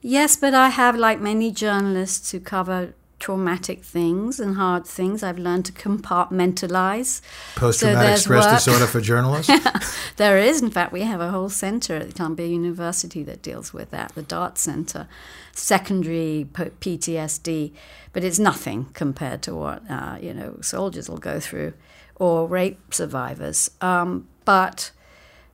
yes, 0.01 0.37
but 0.37 0.55
I 0.55 0.69
have, 0.71 0.97
like 0.97 1.21
many 1.21 1.51
journalists 1.51 2.31
who 2.33 2.41
cover 2.41 2.95
traumatic 3.19 3.83
things 3.83 4.39
and 4.39 4.55
hard 4.55 4.87
things, 4.87 5.23
I've 5.25 5.39
learned 5.39 5.65
to 5.67 5.73
compartmentalize. 5.73 7.21
Post 7.57 7.81
So 7.81 7.87
traumatic 7.87 8.09
there's 8.09 8.21
stress 8.23 8.45
work. 8.45 8.55
disorder 8.55 8.87
for 8.87 9.01
journalists? 9.01 9.53
There 10.17 10.39
is, 10.39 10.61
in 10.63 10.71
fact, 10.71 10.93
we 10.93 11.03
have 11.03 11.21
a 11.21 11.31
whole 11.31 11.49
center 11.49 11.95
at 11.95 12.15
Columbia 12.17 12.49
University 12.49 13.23
that 13.23 13.41
deals 13.41 13.73
with 13.73 13.91
that, 13.93 14.15
the 14.17 14.23
DART 14.23 14.59
Center, 14.59 15.07
secondary 15.53 16.47
PTSD, 16.53 17.73
but 18.13 18.25
it's 18.25 18.39
nothing 18.41 18.87
compared 18.95 19.43
to 19.43 19.55
what 19.55 19.89
uh, 19.89 20.19
you 20.21 20.35
know 20.35 20.57
soldiers 20.61 21.09
will 21.09 21.19
go 21.19 21.39
through 21.39 21.73
or 22.17 22.49
rape 22.49 22.93
survivors. 22.93 23.71
Um, 23.81 24.27
but 24.45 24.91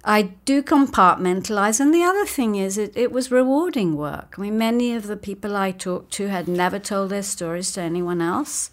I 0.07 0.23
do 0.45 0.63
compartmentalize, 0.63 1.81
and 1.81 1.95
the 1.95 2.03
other 2.03 2.27
thing 2.27 2.57
is, 2.57 2.77
it, 2.77 2.95
it 2.95 3.11
was 3.11 3.31
rewarding 3.31 3.97
work. 3.97 4.35
I 4.37 4.43
mean, 4.43 4.59
many 4.59 4.95
of 4.95 5.07
the 5.07 5.17
people 5.17 5.57
I 5.57 5.71
talked 5.71 6.13
to 6.15 6.29
had 6.29 6.47
never 6.47 6.79
told 6.79 7.11
their 7.11 7.23
stories 7.23 7.73
to 7.73 7.81
anyone 7.81 8.21
else 8.21 8.71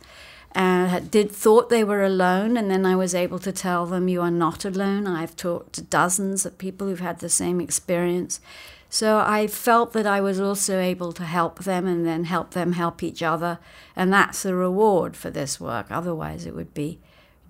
and 0.53 0.89
had, 0.89 1.09
did 1.09 1.31
thought 1.31 1.69
they 1.69 1.83
were 1.83 2.03
alone 2.03 2.57
and 2.57 2.69
then 2.69 2.85
I 2.85 2.95
was 2.95 3.15
able 3.15 3.39
to 3.39 3.51
tell 3.51 3.85
them 3.85 4.09
you 4.09 4.21
are 4.21 4.31
not 4.31 4.65
alone. 4.65 5.07
I've 5.07 5.35
talked 5.35 5.73
to 5.73 5.81
dozens 5.81 6.45
of 6.45 6.57
people 6.57 6.87
who've 6.87 6.99
had 6.99 7.19
the 7.19 7.29
same 7.29 7.61
experience. 7.61 8.41
So 8.89 9.23
I 9.25 9.47
felt 9.47 9.93
that 9.93 10.05
I 10.05 10.19
was 10.19 10.39
also 10.39 10.79
able 10.79 11.13
to 11.13 11.23
help 11.23 11.63
them 11.63 11.87
and 11.87 12.05
then 12.05 12.25
help 12.25 12.51
them 12.51 12.73
help 12.73 13.01
each 13.01 13.23
other. 13.23 13.59
And 13.95 14.11
that's 14.11 14.43
the 14.43 14.53
reward 14.53 15.15
for 15.15 15.29
this 15.29 15.61
work. 15.61 15.87
Otherwise, 15.89 16.45
it 16.45 16.53
would 16.53 16.73
be 16.73 16.99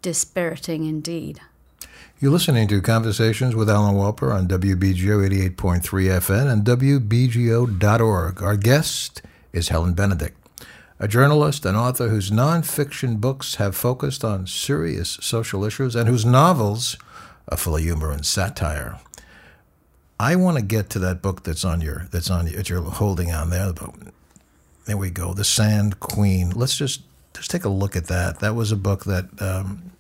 dispiriting 0.04 0.86
indeed. 0.86 1.42
You're 2.22 2.32
listening 2.32 2.68
to 2.68 2.84
Conversations 2.84 3.56
with 3.56 3.68
Alan 3.68 3.96
Wolper 3.96 4.32
on 4.32 4.48
WBGO 4.48 5.28
88.3 5.28 5.82
FM 5.82 6.52
and 6.52 6.64
WBGO.org. 6.64 8.44
Our 8.44 8.58
guest 8.58 9.24
is 9.52 9.70
Helen 9.70 9.96
Benedict, 9.96 10.38
a 11.00 11.08
journalist 11.08 11.66
and 11.66 11.76
author 11.76 12.10
whose 12.10 12.30
nonfiction 12.30 13.20
books 13.20 13.56
have 13.56 13.76
focused 13.76 14.24
on 14.24 14.46
serious 14.46 15.18
social 15.20 15.64
issues 15.64 15.96
and 15.96 16.08
whose 16.08 16.24
novels 16.24 16.96
are 17.50 17.58
full 17.58 17.78
of 17.78 17.82
humor 17.82 18.12
and 18.12 18.24
satire. 18.24 19.00
I 20.20 20.36
want 20.36 20.58
to 20.58 20.64
get 20.64 20.92
to 20.92 21.00
that 21.00 21.24
book 21.24 21.42
that's 21.42 21.66
on 21.66 21.82
your 21.82 22.08
that's 22.12 22.30
on 22.30 22.46
that 22.46 22.70
you're 22.70 22.84
holding 22.84 23.32
on 23.32 23.50
there. 23.50 23.74
There 24.86 24.96
we 24.96 25.10
go, 25.10 25.34
The 25.34 25.44
Sand 25.44 26.00
Queen. 26.00 26.52
Let's 26.52 26.78
just 26.78 27.02
just 27.34 27.50
take 27.50 27.66
a 27.66 27.70
look 27.70 27.96
at 27.96 28.06
that. 28.10 28.42
That 28.42 28.54
was 28.54 28.72
a 28.72 28.76
book 28.76 29.06
that 29.06 29.26
um, 29.42 29.94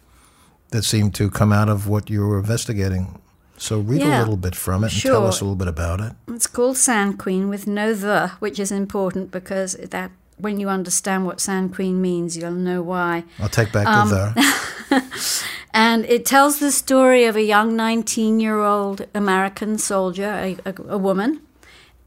that 0.72 0.84
seemed 0.84 1.13
to 1.16 1.30
come 1.30 1.51
out 1.54 1.70
of 1.70 1.88
what 1.88 2.10
you 2.10 2.25
were 2.28 2.40
investigating. 2.40 3.20
So 3.58 3.80
read 3.80 4.01
Yeah, 4.01 4.18
a 4.18 4.22
little 4.22 4.38
bit 4.38 4.56
from 4.56 4.84
it 4.84 4.88
and 4.92 5.01
sure. 5.01 5.12
tell 5.12 5.28
us 5.28 5.40
a 5.42 5.46
little 5.46 5.56
bit 5.56 5.68
about 5.68 6.00
it. 6.01 6.13
It's 6.28 6.48
called 6.48 6.78
Sand 6.78 7.20
Queen 7.20 7.48
with 7.50 7.68
no 7.68 7.94
the, 7.94 8.30
which 8.40 8.60
is 8.60 8.72
important 8.72 9.30
because 9.32 9.74
that 9.92 10.10
when 10.38 10.60
you 10.60 10.70
understand 10.70 11.25
what 11.28 11.40
Sand 11.40 11.75
Queen 11.75 12.01
means, 12.01 12.36
you'll 12.36 12.51
know 12.70 12.82
why. 12.82 13.24
I'll 13.40 13.50
take 13.50 13.72
back 13.72 13.86
Um, 13.88 14.10
the 14.10 14.34
the. 14.90 15.04
And 15.74 16.04
it 16.06 16.25
tells 16.25 16.60
the 16.60 16.72
story 16.72 17.24
of 17.25 17.36
a 17.38 17.42
young 17.42 17.75
19 17.78 18.40
year 18.42 18.60
old 18.60 19.06
American 19.13 19.78
soldier, 19.78 20.30
a, 20.30 20.58
a, 20.66 20.74
a 20.90 20.98
woman, 20.98 21.40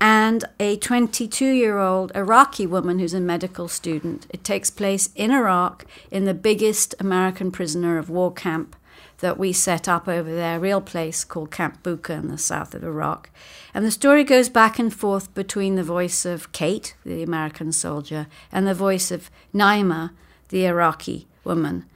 and 0.01 0.45
a 0.61 0.77
22 0.77 1.45
year 1.47 1.79
old 1.79 2.13
Iraqi 2.15 2.67
woman 2.67 2.99
who's 2.99 3.15
a 3.15 3.21
medical 3.21 3.69
student. 3.69 4.27
It 4.31 4.45
takes 4.45 4.71
place 4.71 5.11
in 5.15 5.31
Iraq 5.31 5.87
in 6.11 6.25
the 6.25 6.35
biggest 6.35 6.95
American 6.99 7.51
prisoner 7.51 7.99
of 7.99 8.11
war 8.11 8.33
camp 8.33 8.77
that 9.19 9.39
we 9.39 9.53
set 9.53 9.89
up 9.89 10.07
over 10.09 10.35
there, 10.35 10.57
a 10.57 10.61
real 10.61 10.81
place 10.81 11.25
called 11.25 11.51
Camp 11.51 11.83
Bucca 11.83 12.13
in 12.13 12.29
the 12.29 12.39
south 12.39 12.75
of 12.75 12.85
Iraq. 12.85 13.31
And 13.73 13.85
the 13.85 13.91
story 13.91 14.25
goes 14.25 14.49
back 14.49 14.79
and 14.79 14.93
forth 14.93 15.33
between 15.35 15.77
the 15.77 15.83
voice 15.83 16.27
of 16.27 16.53
Kate, 16.53 16.95
the 17.05 17.23
American 17.23 17.73
soldier, 17.73 18.27
and 18.53 18.67
the 18.67 18.75
voice 18.75 19.11
of 19.11 19.31
Naema, 19.55 20.11
the 20.49 20.67
Iraqi 20.67 21.27
woman. 21.43 21.87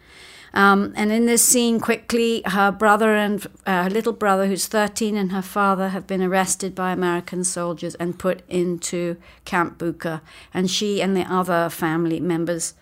Um, 0.55 0.93
and 0.97 1.12
in 1.12 1.26
this 1.26 1.43
scene, 1.43 1.78
quickly, 1.81 2.43
her 2.47 2.71
brother 2.71 3.14
and 3.14 3.47
uh, 3.67 3.85
her 3.85 3.90
little 3.90 4.12
brother, 4.12 4.47
who's 4.47 4.67
13, 4.67 5.17
and 5.17 5.33
her 5.33 5.43
father 5.43 5.90
have 5.90 6.07
been 6.07 6.23
arrested 6.23 6.75
by 6.75 6.93
American 6.93 7.45
soldiers 7.45 7.95
and 7.97 8.19
put 8.19 8.43
into 8.49 9.17
Camp 9.45 9.78
Bucca. 9.78 10.23
And 10.55 10.71
she 10.71 11.02
and 11.02 11.17
the 11.17 11.23
other 11.23 11.69
family 11.69 12.21
members 12.21 12.75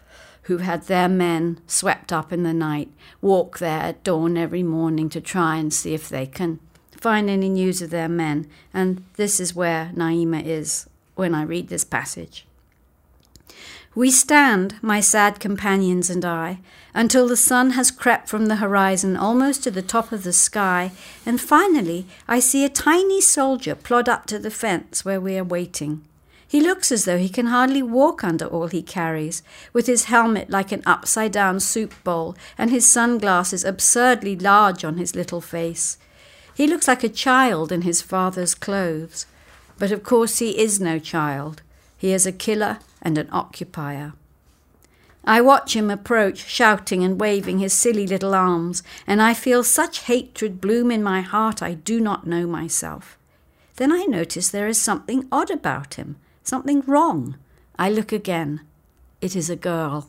who 0.43 0.59
had 0.59 0.83
their 0.83 1.09
men 1.09 1.59
swept 1.67 2.13
up 2.13 2.33
in 2.33 2.45
the 2.45 2.55
night 2.55 2.89
walk 3.21 3.59
there 3.59 3.81
at 3.81 4.05
dawn 4.05 4.37
every 4.37 4.63
morning 4.63 5.09
to 5.09 5.21
try 5.21 5.57
and 5.57 5.75
see 5.75 5.93
if 5.93 6.09
they 6.09 6.25
can 6.25 6.61
find 6.93 7.29
any 7.29 7.49
news 7.49 7.83
of 7.83 7.91
their 7.91 8.09
men. 8.09 8.49
And 8.73 9.05
this 9.15 9.41
is 9.41 9.55
where 9.55 9.91
Naema 9.95 10.45
is 10.45 10.89
when 11.17 11.35
I 11.35 11.43
read 11.43 11.69
this 11.69 11.85
passage. 11.85 12.47
We 13.97 14.11
stand, 14.11 14.75
my 14.83 15.01
sad 15.01 15.41
companions 15.41 16.11
and 16.11 16.23
I, 16.23 16.59
until 16.93 17.27
the 17.27 17.35
sun 17.35 17.71
has 17.71 17.91
crept 17.91 18.29
from 18.29 18.45
the 18.45 18.57
horizon 18.57 19.17
almost 19.17 19.63
to 19.63 19.71
the 19.71 19.81
top 19.81 20.13
of 20.13 20.23
the 20.23 20.35
sky, 20.35 20.93
and 21.25 21.41
finally 21.41 22.07
I 22.29 22.39
see 22.39 22.63
a 22.63 22.69
tiny 22.69 23.23
soldier 23.23 23.75
plod 23.75 24.07
up 24.07 24.27
to 24.27 24.39
the 24.39 24.51
fence 24.51 25.03
where 25.03 25.19
we 25.19 25.39
are 25.39 25.45
waiting. 25.45 26.03
He 26.47 26.61
looks 26.61 26.93
as 26.93 27.07
though 27.07 27.17
he 27.17 27.31
can 27.31 27.47
hardly 27.47 27.83
walk 27.83 28.23
under 28.23 28.45
all 28.45 28.67
he 28.67 28.83
carries, 28.83 29.43
with 29.73 29.87
his 29.87 30.05
helmet 30.05 30.51
like 30.51 30.73
an 30.73 30.83
upside 30.85 31.33
down 31.33 31.59
soup 31.59 31.95
bowl 32.05 32.37
and 32.59 32.71
his 32.71 32.87
sunglasses 32.87 33.65
absurdly 33.65 34.37
large 34.37 34.85
on 34.85 34.99
his 34.99 35.17
little 35.17 35.41
face. 35.41 35.97
He 36.55 36.67
looks 36.67 36.87
like 36.87 37.03
a 37.03 37.09
child 37.09 37.73
in 37.73 37.81
his 37.81 38.03
father's 38.03 38.55
clothes. 38.55 39.25
But 39.79 39.91
of 39.91 40.03
course 40.03 40.39
he 40.39 40.59
is 40.59 40.81
no 40.81 40.99
child. 40.99 41.63
He 41.97 42.13
is 42.13 42.27
a 42.27 42.33
killer 42.33 42.79
and 43.03 43.19
an 43.19 43.29
occupier. 43.33 44.13
I 45.25 45.41
watch 45.41 45.75
him 45.75 45.91
approach, 45.91 46.39
shouting 46.47 47.03
and 47.03 47.21
waving 47.21 47.59
his 47.59 47.73
silly 47.73 48.07
little 48.07 48.35
arms, 48.35 48.85
and 49.07 49.21
I 49.21 49.35
feel 49.35 49.65
such 49.65 50.05
hatred 50.05 50.61
bloom 50.61 50.91
in 50.93 51.03
my 51.03 51.21
heart 51.21 51.63
I 51.63 51.75
do 51.75 52.01
not 52.01 52.27
know 52.27 52.47
myself. 52.47 53.19
Then 53.75 53.91
I 53.91 54.05
notice 54.05 54.49
there 54.49 54.69
is 54.69 54.81
something 54.81 55.27
odd 55.33 55.51
about 55.51 55.95
him, 55.95 56.17
something 56.45 56.83
wrong. 56.87 57.37
I 57.79 57.91
look 57.91 58.13
again. 58.13 58.61
It 59.21 59.35
is 59.35 59.51
a 59.51 59.57
girl. 59.57 60.09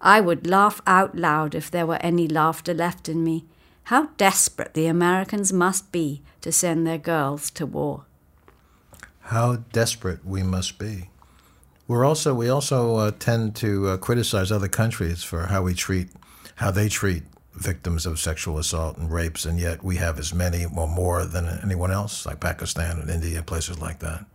I 0.00 0.20
would 0.20 0.46
laugh 0.46 0.82
out 0.86 1.16
loud 1.16 1.54
if 1.54 1.70
there 1.70 1.86
were 1.86 1.98
any 2.02 2.28
laughter 2.28 2.74
left 2.74 3.08
in 3.08 3.24
me. 3.24 3.44
How 3.84 4.10
desperate 4.16 4.74
the 4.74 4.86
Americans 4.86 5.52
must 5.52 5.90
be 5.90 6.22
to 6.42 6.52
send 6.52 6.86
their 6.86 6.98
girls 6.98 7.50
to 7.52 7.64
war. 7.64 8.04
How 9.26 9.56
desperate 9.72 10.24
we 10.24 10.44
must 10.44 10.78
be. 10.78 11.10
We're 11.88 12.04
also 12.04 12.32
we 12.32 12.48
also 12.48 12.96
uh, 12.96 13.10
tend 13.18 13.56
to 13.56 13.88
uh, 13.88 13.96
criticize 13.96 14.52
other 14.52 14.68
countries 14.68 15.24
for 15.24 15.46
how 15.46 15.62
we 15.62 15.74
treat 15.74 16.08
how 16.56 16.70
they 16.70 16.88
treat 16.88 17.24
victims 17.52 18.06
of 18.06 18.20
sexual 18.20 18.56
assault 18.58 18.98
and 18.98 19.10
rapes, 19.10 19.44
and 19.44 19.58
yet 19.58 19.82
we 19.82 19.96
have 19.96 20.20
as 20.20 20.32
many 20.32 20.64
or 20.64 20.86
more 20.86 21.24
than 21.24 21.58
anyone 21.62 21.90
else, 21.90 22.24
like 22.24 22.38
Pakistan 22.38 22.98
and 23.00 23.10
India, 23.10 23.42
places 23.42 23.80
like 23.80 23.98
that. 23.98 24.26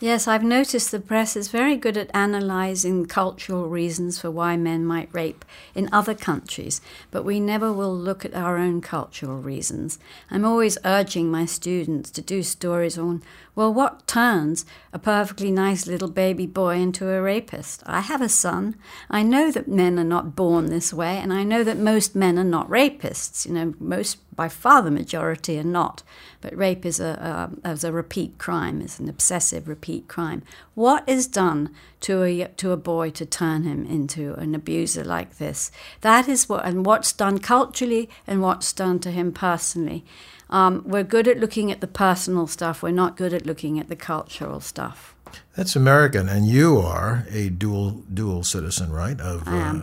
Yes, 0.00 0.28
I've 0.28 0.44
noticed 0.44 0.92
the 0.92 1.00
press 1.00 1.34
is 1.34 1.48
very 1.48 1.76
good 1.76 1.96
at 1.96 2.08
analysing 2.14 3.06
cultural 3.06 3.68
reasons 3.68 4.20
for 4.20 4.30
why 4.30 4.56
men 4.56 4.86
might 4.86 5.08
rape 5.12 5.44
in 5.74 5.88
other 5.90 6.14
countries, 6.14 6.80
but 7.10 7.24
we 7.24 7.40
never 7.40 7.72
will 7.72 7.96
look 7.96 8.24
at 8.24 8.32
our 8.32 8.58
own 8.58 8.80
cultural 8.80 9.38
reasons. 9.38 9.98
I'm 10.30 10.44
always 10.44 10.78
urging 10.84 11.32
my 11.32 11.46
students 11.46 12.12
to 12.12 12.22
do 12.22 12.44
stories 12.44 12.96
on, 12.96 13.24
well, 13.58 13.74
what 13.74 14.06
turns 14.06 14.64
a 14.92 15.00
perfectly 15.00 15.50
nice 15.50 15.88
little 15.88 16.08
baby 16.08 16.46
boy 16.46 16.76
into 16.76 17.10
a 17.10 17.20
rapist? 17.20 17.82
I 17.86 18.02
have 18.02 18.22
a 18.22 18.28
son. 18.28 18.76
I 19.10 19.24
know 19.24 19.50
that 19.50 19.66
men 19.66 19.98
are 19.98 20.04
not 20.04 20.36
born 20.36 20.66
this 20.66 20.94
way, 20.94 21.16
and 21.16 21.32
I 21.32 21.42
know 21.42 21.64
that 21.64 21.76
most 21.76 22.14
men 22.14 22.38
are 22.38 22.44
not 22.44 22.68
rapists. 22.68 23.44
You 23.44 23.54
know, 23.54 23.74
most, 23.80 24.18
by 24.36 24.48
far 24.48 24.82
the 24.82 24.92
majority 24.92 25.58
are 25.58 25.64
not. 25.64 26.04
But 26.40 26.56
rape 26.56 26.86
is 26.86 27.00
a, 27.00 27.50
a, 27.64 27.68
as 27.68 27.82
a 27.82 27.90
repeat 27.90 28.38
crime, 28.38 28.80
is 28.80 29.00
an 29.00 29.08
obsessive 29.08 29.66
repeat 29.66 30.06
crime. 30.06 30.44
What 30.76 31.02
is 31.08 31.26
done 31.26 31.74
to 32.02 32.22
a, 32.22 32.44
to 32.58 32.70
a 32.70 32.76
boy 32.76 33.10
to 33.10 33.26
turn 33.26 33.64
him 33.64 33.84
into 33.86 34.34
an 34.34 34.54
abuser 34.54 35.02
like 35.02 35.38
this? 35.38 35.72
That 36.02 36.28
is 36.28 36.48
what, 36.48 36.64
and 36.64 36.86
what's 36.86 37.12
done 37.12 37.38
culturally 37.38 38.08
and 38.24 38.40
what's 38.40 38.72
done 38.72 39.00
to 39.00 39.10
him 39.10 39.32
personally. 39.32 40.04
Um, 40.50 40.82
we're 40.86 41.04
good 41.04 41.28
at 41.28 41.38
looking 41.38 41.70
at 41.70 41.80
the 41.80 41.86
personal 41.86 42.46
stuff. 42.46 42.82
We're 42.82 42.90
not 42.90 43.16
good 43.16 43.32
at 43.34 43.44
looking 43.44 43.78
at 43.78 43.88
the 43.88 43.96
cultural 43.96 44.60
stuff. 44.60 45.14
That's 45.56 45.76
American, 45.76 46.28
and 46.28 46.46
you 46.46 46.78
are 46.78 47.26
a 47.30 47.50
dual 47.50 48.02
dual 48.12 48.44
citizen, 48.44 48.92
right? 48.92 49.20
Of. 49.20 49.46
Uh, 49.46 49.80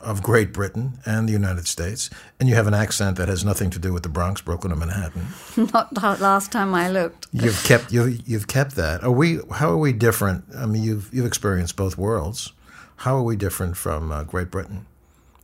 of 0.00 0.22
Great 0.22 0.52
Britain 0.52 0.98
and 1.04 1.28
the 1.28 1.32
United 1.32 1.66
States, 1.66 2.08
and 2.38 2.48
you 2.48 2.54
have 2.54 2.66
an 2.66 2.74
accent 2.74 3.16
that 3.16 3.28
has 3.28 3.44
nothing 3.44 3.68
to 3.70 3.78
do 3.78 3.92
with 3.92 4.04
the 4.04 4.08
Bronx, 4.08 4.40
Brooklyn, 4.40 4.72
or 4.72 4.76
Manhattan. 4.76 5.26
not 5.56 6.20
last 6.20 6.52
time 6.52 6.74
I 6.74 6.88
looked. 6.88 7.26
You've 7.32 7.62
kept 7.64 7.92
you've, 7.92 8.26
you've 8.28 8.46
kept 8.46 8.76
that. 8.76 9.02
Are 9.02 9.10
we? 9.10 9.40
How 9.52 9.70
are 9.70 9.76
we 9.76 9.92
different? 9.92 10.44
I 10.56 10.66
mean, 10.66 10.82
you've 10.82 11.12
you've 11.12 11.26
experienced 11.26 11.76
both 11.76 11.98
worlds. 11.98 12.52
How 12.98 13.16
are 13.16 13.22
we 13.22 13.36
different 13.36 13.76
from 13.76 14.10
uh, 14.10 14.24
Great 14.24 14.50
Britain, 14.50 14.86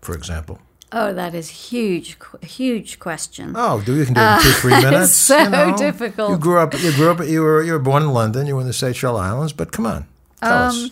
for 0.00 0.14
example? 0.14 0.60
Oh, 0.96 1.12
that 1.12 1.34
is 1.34 1.48
huge, 1.70 2.16
huge 2.42 2.98
question. 3.00 3.52
Oh, 3.56 3.80
do 3.84 3.96
you 3.96 4.04
can 4.04 4.14
do 4.14 4.20
it 4.20 4.36
in 4.36 4.42
two, 4.42 4.50
three 4.60 4.70
minutes? 4.86 5.04
It's 5.10 5.12
so 5.14 5.38
you 5.42 5.50
know? 5.50 5.76
difficult. 5.76 6.30
You 6.30 6.38
grew 6.38 6.58
up. 6.60 6.72
You 6.80 6.92
grew 6.92 7.10
up. 7.10 7.26
You 7.26 7.42
were 7.42 7.62
you 7.64 7.72
were 7.72 7.78
born 7.90 8.02
in 8.04 8.10
London. 8.10 8.46
You 8.46 8.54
were 8.54 8.60
in 8.60 8.66
the 8.68 8.72
Seychelles 8.72 9.18
Islands. 9.20 9.52
But 9.52 9.72
come 9.72 9.86
on, 9.86 10.06
tell 10.40 10.52
Um, 10.52 10.68
us. 10.68 10.90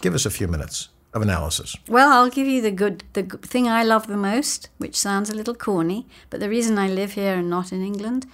Give 0.00 0.14
us 0.14 0.24
a 0.24 0.30
few 0.30 0.46
minutes 0.48 0.88
of 1.12 1.20
analysis. 1.22 1.76
Well, 1.88 2.10
I'll 2.12 2.30
give 2.30 2.46
you 2.46 2.62
the 2.62 2.70
good, 2.70 3.02
the 3.14 3.24
thing 3.24 3.66
I 3.68 3.82
love 3.82 4.06
the 4.06 4.16
most, 4.16 4.68
which 4.78 4.94
sounds 4.96 5.28
a 5.28 5.34
little 5.34 5.54
corny, 5.56 6.06
but 6.30 6.38
the 6.40 6.48
reason 6.48 6.78
I 6.78 6.88
live 6.88 7.12
here 7.14 7.34
and 7.34 7.50
not 7.50 7.72
in 7.72 7.82
England 7.84 8.26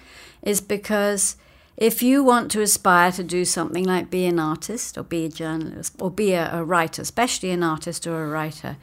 is 0.43 0.61
because 0.61 1.35
if 1.75 2.03
you 2.03 2.23
want 2.23 2.51
to 2.51 2.61
aspire 2.61 3.11
to 3.13 3.23
do 3.23 3.43
something 3.45 3.83
like 3.83 4.09
be 4.11 4.27
an 4.27 4.39
artist 4.39 4.97
or 4.97 5.03
be 5.03 5.25
a 5.25 5.29
journalist 5.29 5.95
or 5.99 6.11
be 6.11 6.33
a, 6.33 6.53
a 6.53 6.63
writer, 6.63 7.01
especially 7.01 7.49
an 7.51 7.63
artist 7.63 8.05
or 8.07 8.23
a 8.23 8.29
writer, 8.29 8.77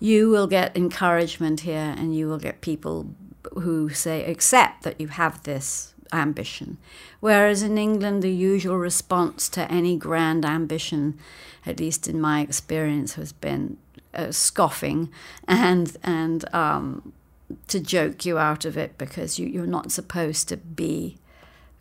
you 0.00 0.28
will 0.30 0.46
get 0.46 0.76
encouragement 0.76 1.60
here 1.60 1.94
and 1.96 2.14
you 2.14 2.28
will 2.28 2.38
get 2.38 2.60
people 2.60 3.14
who 3.54 3.88
say 3.88 4.24
accept 4.30 4.82
that 4.82 5.00
you 5.00 5.08
have 5.08 5.42
this 5.42 5.94
ambition 6.12 6.78
whereas 7.20 7.62
in 7.62 7.76
England 7.76 8.22
the 8.22 8.32
usual 8.32 8.78
response 8.78 9.48
to 9.48 9.70
any 9.70 9.96
grand 9.96 10.44
ambition 10.44 11.18
at 11.66 11.78
least 11.78 12.08
in 12.08 12.20
my 12.20 12.40
experience 12.40 13.14
has 13.14 13.32
been 13.32 13.76
uh, 14.14 14.32
scoffing 14.32 15.10
and 15.46 15.96
and 16.02 16.52
um, 16.54 17.12
to 17.66 17.80
joke 17.80 18.24
you 18.24 18.38
out 18.38 18.64
of 18.64 18.76
it 18.76 18.96
because 18.98 19.38
you, 19.38 19.46
you're 19.46 19.66
not 19.66 19.92
supposed 19.92 20.48
to 20.48 20.56
be 20.56 21.18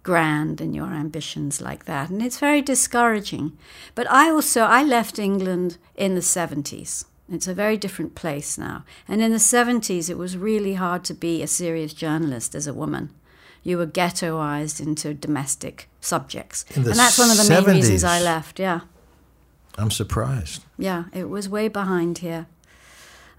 grand 0.04 0.62
in 0.62 0.74
your 0.74 0.94
ambitions 0.94 1.60
like 1.60 1.84
that. 1.84 2.10
And 2.10 2.22
it's 2.22 2.40
very 2.40 2.62
discouraging. 2.62 3.58
But 3.94 4.10
I 4.10 4.30
also, 4.30 4.62
I 4.62 4.82
left 4.82 5.20
England 5.20 5.78
in 5.96 6.16
the 6.16 6.22
70s. 6.22 7.04
It's 7.30 7.48
a 7.48 7.54
very 7.54 7.78
different 7.78 8.16
place 8.16 8.58
now. 8.58 8.86
And 9.08 9.22
in 9.22 9.32
the 9.32 9.38
70s, 9.38 10.10
it 10.10 10.18
was 10.18 10.38
really 10.38 10.76
hard 10.76 11.04
to 11.06 11.14
be 11.14 11.44
a 11.44 11.48
serious 11.48 11.94
journalist 11.94 12.56
as 12.56 12.68
a 12.68 12.74
woman. 12.74 13.10
You 13.64 13.78
were 13.78 13.88
ghettoized 13.88 14.80
into 14.80 15.14
domestic 15.14 15.90
subjects. 16.00 16.64
And 16.74 16.86
that's 16.86 17.18
one 17.18 17.30
of 17.30 17.38
the 17.38 17.50
main 17.50 17.66
reasons 17.66 18.04
I 18.04 18.22
left, 18.22 18.60
yeah. 18.60 18.82
I'm 19.78 19.92
surprised. 19.92 20.64
Yeah, 20.78 21.06
it 21.14 21.30
was 21.30 21.50
way 21.50 21.68
behind 21.68 22.20
here. 22.20 22.48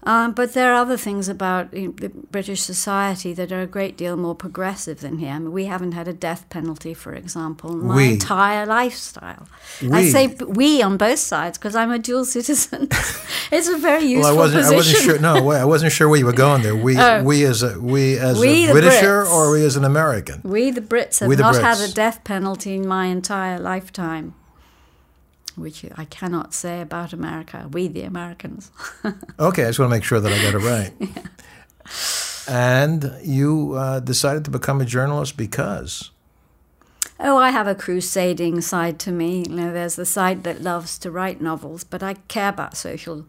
Um, 0.03 0.31
but 0.31 0.53
there 0.53 0.71
are 0.71 0.75
other 0.75 0.95
things 0.95 1.27
about 1.27 1.73
you 1.73 1.87
know, 1.89 1.93
the 1.97 2.07
British 2.09 2.61
society 2.61 3.33
that 3.33 3.51
are 3.51 3.59
a 3.61 3.67
great 3.67 3.97
deal 3.97 4.15
more 4.15 4.33
progressive 4.33 5.01
than 5.01 5.17
here. 5.17 5.31
I 5.33 5.39
mean, 5.39 5.51
we 5.51 5.65
haven't 5.65 5.91
had 5.91 6.07
a 6.07 6.13
death 6.13 6.49
penalty, 6.49 6.93
for 6.93 7.13
example, 7.13 7.73
in 7.73 7.85
my 7.85 7.95
We. 7.95 8.13
entire 8.13 8.65
lifestyle. 8.65 9.47
I 9.91 10.05
say 10.09 10.27
we 10.47 10.81
on 10.81 10.95
both 10.95 11.19
sides 11.19 11.57
because 11.57 11.75
I'm 11.75 11.91
a 11.91 11.99
dual 11.99 12.23
citizen. 12.23 12.87
it's 13.51 13.67
a 13.67 13.77
very 13.77 14.05
useful 14.05 14.35
Well, 14.35 14.35
I 14.35 14.37
wasn't. 14.37 14.61
position. 14.63 14.73
I 14.73 14.77
wasn't 14.77 15.03
sure. 15.03 15.19
No, 15.19 15.43
wait, 15.43 15.57
I 15.59 15.65
wasn't 15.65 15.91
sure 15.91 16.07
where 16.07 16.19
you 16.19 16.25
were 16.25 16.31
going 16.33 16.61
there. 16.63 16.75
We, 16.77 16.97
Oh. 17.09 17.23
we 17.23 17.43
as 17.45 17.61
a 17.61 17.77
we 17.79 18.17
as 18.17 18.39
We, 18.39 18.69
a 18.69 18.71
Britisher, 18.71 19.23
Brits. 19.25 19.31
or 19.33 19.51
we 19.51 19.65
as 19.65 19.75
an 19.75 19.83
American. 19.83 20.39
We, 20.43 20.71
the 20.71 20.81
Brits, 20.81 21.19
have 21.19 21.27
We, 21.29 21.35
the 21.35 21.43
not 21.43 21.55
had 21.61 21.79
a 21.81 21.91
death 21.91 22.23
penalty 22.23 22.75
in 22.75 22.87
my 22.87 23.05
entire 23.07 23.59
lifetime, 23.59 24.33
which 25.59 25.85
I 25.95 26.05
cannot 26.05 26.53
say 26.53 26.81
about 26.81 27.13
America. 27.13 27.67
We, 27.71 27.87
the 27.87 28.03
Americans. 28.03 28.71
Okay, 29.39 29.63
I 29.63 29.67
just 29.67 29.79
want 29.79 29.89
to 29.89 29.95
make 29.95 30.03
sure 30.03 30.19
that 30.19 30.31
I 30.31 30.41
got 30.41 30.53
it 30.53 30.65
right. 30.65 30.93
yeah. 30.99 31.23
And 32.47 33.15
you 33.23 33.73
uh, 33.73 33.99
decided 34.01 34.43
to 34.45 34.51
become 34.51 34.81
a 34.81 34.85
journalist 34.85 35.37
because 35.37 36.11
Oh, 37.21 37.37
I 37.37 37.49
have 37.51 37.67
a 37.67 37.75
crusading 37.75 38.61
side 38.61 38.97
to 38.99 39.11
me. 39.11 39.43
You 39.49 39.55
know, 39.55 39.73
there's 39.73 39.97
the 39.97 40.05
side 40.05 40.43
that 40.43 40.61
loves 40.61 40.97
to 40.99 41.11
write 41.11 41.41
novels, 41.41 41.83
but 41.83 42.01
I 42.01 42.13
care 42.29 42.49
about 42.49 42.77
social 42.77 43.25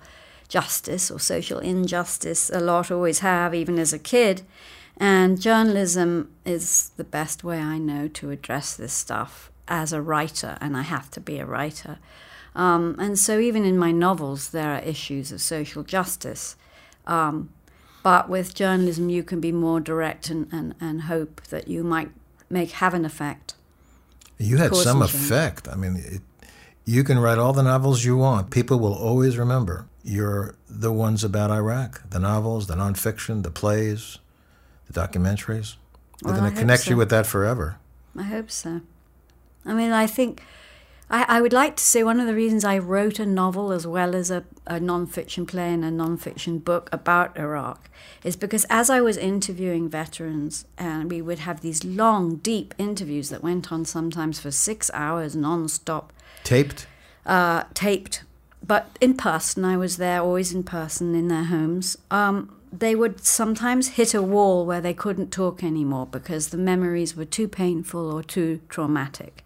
justice 0.49 1.11
or 1.11 1.19
social 1.19 1.59
injustice 1.59 2.51
a 2.51 2.61
lot, 2.61 2.91
always 2.91 3.19
have, 3.21 3.53
even 3.53 3.79
as 3.79 3.93
a 3.93 3.99
kid. 3.99 4.43
And 4.97 5.41
journalism 5.41 6.31
is 6.45 6.91
the 6.97 7.05
best 7.05 7.43
way 7.43 7.59
I 7.59 7.79
know 7.79 8.07
to 8.09 8.31
address 8.31 8.77
this 8.77 8.93
stuff 8.93 9.51
as 9.71 9.93
a 9.93 10.03
writer, 10.03 10.59
and 10.61 10.77
I 10.77 10.83
have 10.83 11.11
to 11.13 11.21
be 11.21 11.39
a 11.39 11.47
writer. 11.47 11.99
Um, 12.55 12.97
and 12.99 13.19
so, 13.19 13.39
even 13.39 13.65
in 13.65 13.79
my 13.79 13.93
novels, 13.93 14.51
there 14.51 14.75
are 14.75 14.81
issues 14.81 15.33
of 15.33 15.41
social 15.41 15.83
justice. 15.85 16.57
Um, 17.07 17.51
but 18.03 18.29
with 18.29 18.55
journalism, 18.55 19.09
you 19.09 19.23
can 19.23 19.41
be 19.41 19.53
more 19.53 19.81
direct 19.81 20.29
and, 20.31 20.49
and, 20.53 20.75
and 20.81 21.03
hope 21.03 21.43
that 21.51 21.69
you 21.69 21.85
might 21.85 22.11
make 22.51 22.73
have 22.73 22.93
an 22.95 23.05
effect. 23.05 23.55
you 24.39 24.57
had 24.57 24.75
some 24.75 25.03
effect. 25.03 25.69
I 25.69 25.77
mean, 25.77 25.97
it, 25.97 26.23
you 26.85 27.05
can 27.05 27.19
write 27.19 27.39
all 27.39 27.53
the 27.53 27.63
novels 27.63 28.05
you 28.05 28.17
want. 28.17 28.51
People 28.51 28.79
will 28.81 28.95
always 28.95 29.39
remember 29.39 29.87
you're 30.03 30.55
the 30.69 30.91
ones 30.93 31.23
about 31.23 31.51
Iraq. 31.51 32.09
The 32.11 32.19
novels, 32.19 32.67
the 32.67 32.75
nonfiction, 32.75 33.43
the 33.43 33.51
plays, 33.51 34.19
the 34.91 34.99
documentaries. 35.01 35.77
They're 36.23 36.33
Well, 36.33 36.41
going 36.41 36.53
to 36.53 36.59
connect 36.59 36.85
so. 36.85 36.91
you 36.91 36.97
with 36.97 37.11
that 37.11 37.27
forever. 37.27 37.77
I 38.17 38.23
hope 38.25 38.51
so. 38.51 38.81
I 39.65 39.75
mean, 39.75 39.93
I 39.93 40.07
think 40.07 40.43
I, 41.11 41.25
I 41.29 41.41
would 41.41 41.53
like 41.53 41.77
to 41.77 41.83
say 41.83 42.03
one 42.05 42.21
of 42.21 42.27
the 42.27 42.35
reasons 42.35 42.65
I 42.65 42.79
wrote 42.79 43.19
a 43.19 43.27
novel 43.27 43.73
as 43.73 43.87
well 43.87 44.15
as 44.15 44.31
a, 44.31 44.45
a 44.67 44.79
non-fiction 44.79 45.45
play 45.45 45.73
and 45.75 45.85
a 45.85 45.91
non-fiction 45.91 46.59
book 46.59 46.89
about 46.93 47.37
Iraq 47.37 47.91
is 48.23 48.37
because 48.37 48.65
as 48.71 48.89
I 48.89 49.01
was 49.01 49.17
interviewing 49.17 49.89
veterans, 49.89 50.65
and 50.79 51.11
we 51.11 51.21
would 51.21 51.41
have 51.41 51.61
these 51.61 51.85
long, 51.85 52.37
deep 52.37 52.75
interviews 52.79 53.29
that 53.31 53.43
went 53.43 53.73
on 53.73 53.85
sometimes 53.85 54.39
for 54.39 54.51
six 54.51 54.91
hours 54.95 55.35
non-stop, 55.35 56.13
Taped. 56.45 56.87
uh, 57.27 57.65
taped, 57.75 58.23
but 58.67 58.97
in 59.01 59.15
person. 59.15 59.65
I 59.65 59.77
was 59.77 59.97
there 59.97 60.21
always 60.21 60.53
in 60.53 60.63
person 60.63 61.15
in 61.15 61.29
their 61.29 61.45
homes. 61.45 61.97
Um, 62.11 62.57
they 62.73 62.95
would 62.95 63.25
sometimes 63.25 63.89
hit 63.89 64.15
a 64.15 64.23
wall 64.23 64.65
where 64.65 64.81
they 64.81 64.95
couldn't 64.95 65.33
talk 65.33 65.65
anymore 65.65 66.07
because 66.07 66.49
the 66.49 66.57
memories 66.57 67.17
were 67.17 67.25
too 67.25 67.49
painful 67.49 68.13
or 68.13 68.23
too 68.23 68.61
traumatic. 68.69 69.45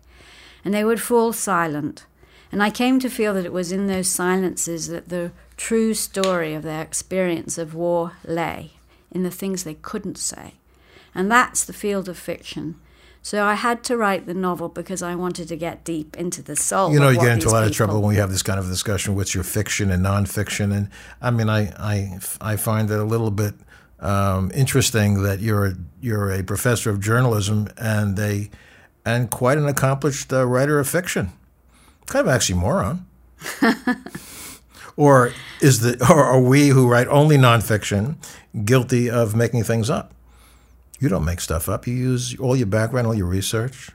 And 0.65 0.73
they 0.73 0.85
would 0.85 1.01
fall 1.01 1.33
silent. 1.33 2.07
And 2.51 2.63
I 2.63 2.71
came 2.71 3.01
to 3.01 3.11
feel 3.11 3.35
that 3.35 3.45
it 3.45 3.53
was 3.53 3.73
in 3.73 3.87
those 3.87 4.09
silences 4.09 4.89
that 4.89 5.09
the 5.09 5.33
true 5.57 5.95
story 5.95 6.55
of 6.55 6.63
their 6.63 6.83
experience 6.83 7.59
of 7.59 7.75
war 7.75 8.13
lay, 8.25 8.73
in 9.11 9.23
the 9.23 9.31
things 9.31 9.65
they 9.65 9.75
couldn't 9.75 10.19
say. 10.19 10.55
And 11.15 11.31
that's 11.31 11.65
the 11.65 11.73
field 11.73 12.09
of 12.09 12.19
fiction. 12.19 12.77
So 13.23 13.43
I 13.43 13.55
had 13.55 13.83
to 13.85 13.97
write 13.97 14.27
the 14.27 14.35
novel 14.35 14.69
because 14.69 15.03
I 15.03 15.15
wanted 15.15 15.49
to 15.49 15.57
get 15.57 15.83
deep 15.83 16.15
into 16.17 16.43
the 16.43 16.57
soul. 16.57 16.93
You 16.93 17.01
know, 17.01 17.09
you 17.09 17.19
get 17.19 17.33
into 17.33 17.49
a 17.49 17.51
lot 17.51 17.65
of 17.65 17.73
trouble 17.73 18.03
when 18.03 18.15
you 18.15 18.21
have 18.21 18.31
this 18.31 18.43
kind 18.43 18.59
of 18.61 18.67
discussion. 18.67 19.15
What's 19.15 19.35
your 19.35 19.45
fiction 19.45 19.91
and 19.91 20.05
nonfiction? 20.05 20.77
And 20.77 20.91
I 21.23 21.31
mean, 21.31 21.49
I 21.49 21.73
I, 21.79 22.19
I 22.41 22.57
find 22.57 22.91
it 22.91 22.99
a 22.99 23.05
little 23.05 23.31
bit 23.31 23.55
um, 24.01 24.51
interesting 24.55 25.23
that 25.23 25.41
you're 25.41 25.67
a, 25.69 25.75
you're 26.03 26.31
a 26.31 26.43
professor 26.43 26.91
of 26.91 27.01
journalism 27.01 27.69
and 27.79 28.19
a 28.19 28.51
and 29.05 29.31
quite 29.31 29.59
an 29.59 29.67
accomplished 29.67 30.33
uh, 30.33 30.47
writer 30.47 30.79
of 30.79 30.89
fiction. 30.89 31.33
Kind 32.07 32.29
of 32.29 32.35
oxymoron. 32.35 33.05
or 34.97 35.33
is 35.61 35.81
the 35.81 36.01
or 36.11 36.25
are 36.25 36.41
we 36.41 36.69
who 36.69 36.89
write 36.89 37.09
only 37.09 37.37
nonfiction 37.37 38.17
guilty 38.65 39.11
of 39.11 39.35
making 39.35 39.65
things 39.65 39.91
up? 39.91 40.13
You 41.01 41.09
don't 41.09 41.25
make 41.25 41.41
stuff 41.41 41.69
up. 41.69 41.87
You 41.87 41.95
use 41.95 42.39
all 42.39 42.57
your 42.57 42.67
background, 42.67 43.07
all 43.07 43.15
your 43.15 43.27
research. 43.27 43.91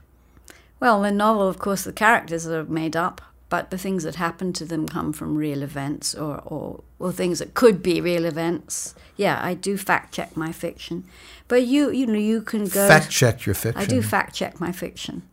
Well, 0.80 1.04
in 1.04 1.18
novel, 1.18 1.48
of 1.48 1.60
course, 1.60 1.84
the 1.84 1.94
characters 1.94 2.48
are 2.48 2.64
made 2.64 2.96
up, 2.96 3.22
but 3.50 3.72
the 3.72 3.78
things 3.78 4.04
that 4.04 4.16
happen 4.16 4.54
to 4.54 4.66
them 4.66 4.88
come 4.88 5.12
from 5.12 5.36
real 5.36 5.64
events 5.64 6.14
or, 6.14 6.40
or, 6.46 6.84
or 7.00 7.12
things 7.12 7.40
that 7.40 7.56
could 7.56 7.82
be 7.82 8.00
real 8.00 8.26
events. 8.26 8.94
Yeah, 9.18 9.40
I 9.42 9.56
do 9.56 9.78
fact 9.78 10.14
check 10.14 10.38
my 10.38 10.52
fiction. 10.52 11.04
But 11.48 11.64
you, 11.64 11.90
you 11.90 12.06
know, 12.06 12.20
you 12.20 12.42
can 12.42 12.68
go. 12.68 12.88
Fact 12.88 13.10
check 13.10 13.46
your 13.46 13.56
fiction. 13.56 13.82
I 13.82 13.86
do 13.86 14.02
fact 14.02 14.36
check 14.36 14.60
my 14.62 14.72
fiction. 14.72 15.24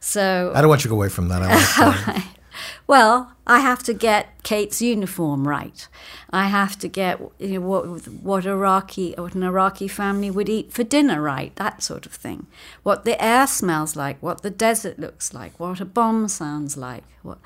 So, 0.00 0.52
I 0.54 0.60
don't 0.60 0.68
want 0.68 0.80
you 0.80 0.88
to 0.88 0.88
go 0.90 0.96
away 0.96 1.08
from 1.08 1.28
that. 1.28 1.42
I. 1.42 2.24
well, 2.86 3.32
I 3.46 3.60
have 3.60 3.82
to 3.84 3.94
get 3.94 4.42
Kate's 4.42 4.82
uniform 4.82 5.46
right. 5.46 5.86
I 6.30 6.48
have 6.48 6.78
to 6.80 6.88
get 6.88 7.20
you 7.38 7.60
know, 7.60 7.60
what 7.60 8.06
what 8.08 8.46
Iraqi 8.46 9.14
what 9.16 9.34
an 9.34 9.42
Iraqi 9.42 9.88
family 9.88 10.30
would 10.30 10.48
eat 10.48 10.72
for 10.72 10.84
dinner 10.84 11.20
right. 11.20 11.54
That 11.56 11.82
sort 11.82 12.06
of 12.06 12.12
thing. 12.12 12.46
What 12.82 13.04
the 13.04 13.22
air 13.22 13.46
smells 13.46 13.96
like. 13.96 14.22
What 14.22 14.42
the 14.42 14.50
desert 14.50 14.98
looks 14.98 15.32
like. 15.32 15.58
What 15.58 15.80
a 15.80 15.84
bomb 15.84 16.28
sounds 16.28 16.76
like. 16.76 17.04
What. 17.22 17.38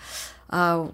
Uh, 0.49 0.89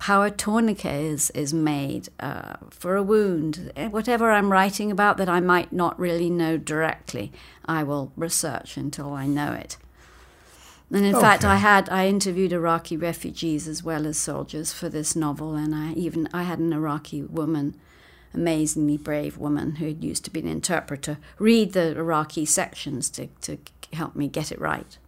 how 0.00 0.22
a 0.22 0.30
tourniquet 0.30 0.92
is, 0.92 1.30
is 1.30 1.54
made 1.54 2.08
uh, 2.20 2.56
for 2.70 2.96
a 2.96 3.02
wound. 3.02 3.72
Eh, 3.76 3.88
Whatever 3.88 4.30
I'm 4.30 4.52
writing 4.52 4.90
about 4.90 5.16
that 5.16 5.28
I 5.28 5.40
might 5.40 5.72
not 5.72 5.98
really 5.98 6.28
know 6.28 6.58
directly, 6.58 7.32
I 7.64 7.84
will 7.84 8.12
research 8.16 8.76
until 8.76 9.12
I 9.12 9.26
know 9.26 9.52
it. 9.52 9.76
And 10.90 11.04
in 11.04 11.14
fact, 11.18 11.44
I 11.44 11.56
had 11.56 11.88
I 11.88 12.06
interviewed 12.08 12.52
Iraqi 12.52 12.96
refugees 12.96 13.66
as 13.66 13.82
well 13.82 14.06
as 14.06 14.16
soldiers 14.16 14.72
for 14.72 14.88
this 14.88 15.16
novel, 15.16 15.54
and 15.54 15.74
I 15.74 15.92
even 15.94 16.28
I 16.32 16.42
had 16.44 16.58
an 16.58 16.72
Iraqi 16.72 17.22
woman, 17.22 17.74
amazingly 18.32 18.96
brave 18.96 19.36
woman 19.38 19.76
who 19.76 19.86
used 19.86 20.24
to 20.26 20.30
be 20.30 20.40
an 20.40 20.46
interpreter, 20.48 21.18
read 21.38 21.72
the 21.72 21.96
Iraqi 21.96 22.44
sections 22.44 23.10
to, 23.10 23.26
to 23.40 23.58
help 23.92 24.14
me 24.14 24.28
get 24.28 24.52
it 24.52 24.60
right. 24.60 24.98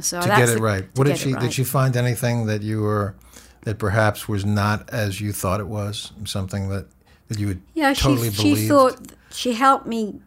So 0.00 0.20
to 0.20 0.28
get 0.28 0.48
it 0.48 0.56
the- 0.56 0.62
right. 0.62 0.86
What 0.94 1.06
did 1.06 1.18
she 1.18 1.32
right. 1.32 1.42
did 1.42 1.52
she 1.52 1.64
find 1.64 1.96
anything 1.96 2.46
that 2.46 2.62
you 2.62 2.82
were 2.82 3.14
that 3.62 3.78
perhaps 3.78 4.28
was 4.28 4.44
not 4.44 4.88
as 4.90 5.20
you 5.20 5.32
thought 5.32 5.58
it 5.60 5.66
was? 5.66 6.12
Something 6.24 6.68
that 6.68 6.86
that 7.28 7.38
you 7.38 7.48
would 7.48 7.62
Yeah, 7.74 7.92
totally 7.94 8.30
she, 8.30 8.36
believed? 8.42 8.60
she 8.60 8.68
thought 8.68 9.12
she 9.32 9.52
helped 9.54 9.86
me. 9.86 10.20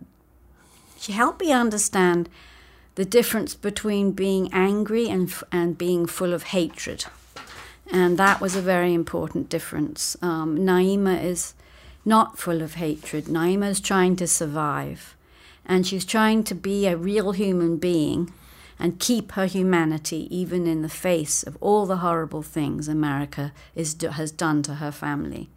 She 0.99 1.11
helped 1.13 1.39
me 1.39 1.51
understand 1.51 2.29
the 2.97 3.05
difference 3.05 3.53
between 3.53 4.11
being 4.11 4.49
angry 4.51 5.07
and 5.07 5.31
and 5.51 5.77
being 5.77 6.07
full 6.07 6.33
of 6.33 6.43
hatred, 6.43 7.05
and 7.91 8.17
that 8.17 8.41
was 8.41 8.55
a 8.55 8.61
very 8.61 8.91
important 8.91 9.49
difference. 9.49 10.17
Um, 10.23 10.57
Naema 10.57 11.23
is 11.23 11.53
not 12.03 12.39
full 12.39 12.63
of 12.63 12.73
hatred. 12.73 13.25
Naema 13.25 13.69
is 13.69 13.79
trying 13.79 14.15
to 14.15 14.25
survive, 14.25 15.15
and 15.63 15.85
she's 15.85 16.05
trying 16.05 16.43
to 16.45 16.55
be 16.55 16.87
a 16.87 16.97
real 16.97 17.31
human 17.31 17.77
being. 17.77 18.33
And 18.79 18.99
keep 18.99 19.31
her 19.31 19.47
humanity 19.47 20.27
even 20.29 20.67
in 20.67 20.83
the 20.83 20.97
face 21.07 21.41
of 21.41 21.57
all 21.61 21.87
the 21.87 21.97
horrible 21.97 22.43
things 22.43 22.87
America 22.87 23.51
is, 23.73 23.95
has 24.11 24.31
done 24.31 24.61
to 24.61 24.75
her 24.75 24.91
family. 24.91 25.49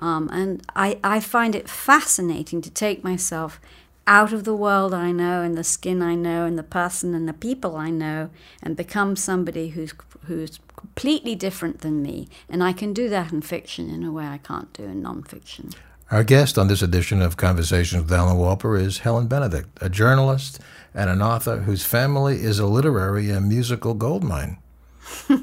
Um, 0.00 0.28
and 0.32 0.62
I, 0.74 0.98
I 1.04 1.20
find 1.20 1.54
it 1.54 1.68
fascinating 1.68 2.60
to 2.62 2.70
take 2.70 3.04
myself 3.04 3.60
out 4.06 4.32
of 4.32 4.44
the 4.44 4.54
world 4.54 4.94
I 4.94 5.10
know 5.10 5.42
and 5.42 5.56
the 5.56 5.64
skin 5.64 6.00
I 6.00 6.14
know 6.14 6.44
and 6.44 6.58
the 6.58 6.62
person 6.62 7.14
and 7.14 7.28
the 7.28 7.32
people 7.32 7.76
I 7.76 7.90
know 7.90 8.30
and 8.62 8.76
become 8.76 9.16
somebody 9.16 9.70
who's 9.70 9.94
who's 10.26 10.58
completely 10.76 11.34
different 11.34 11.80
than 11.80 12.02
me. 12.02 12.28
And 12.48 12.62
I 12.62 12.72
can 12.72 12.92
do 12.92 13.08
that 13.08 13.32
in 13.32 13.42
fiction 13.42 13.90
in 13.90 14.04
a 14.04 14.12
way 14.12 14.26
I 14.26 14.38
can't 14.38 14.72
do 14.72 14.84
in 14.84 15.02
nonfiction. 15.02 15.74
Our 16.10 16.22
guest 16.22 16.56
on 16.56 16.68
this 16.68 16.82
edition 16.82 17.20
of 17.20 17.36
Conversations 17.36 18.04
with 18.04 18.12
Alan 18.12 18.36
Wolper 18.36 18.80
is 18.80 18.98
Helen 18.98 19.26
Benedict, 19.26 19.68
a 19.80 19.88
journalist 19.88 20.60
and 20.94 21.10
an 21.10 21.20
author 21.20 21.58
whose 21.58 21.84
family 21.84 22.36
is 22.36 22.60
a 22.60 22.66
literary 22.66 23.30
and 23.30 23.48
musical 23.48 23.92
goldmine. 23.94 24.58
How 25.28 25.38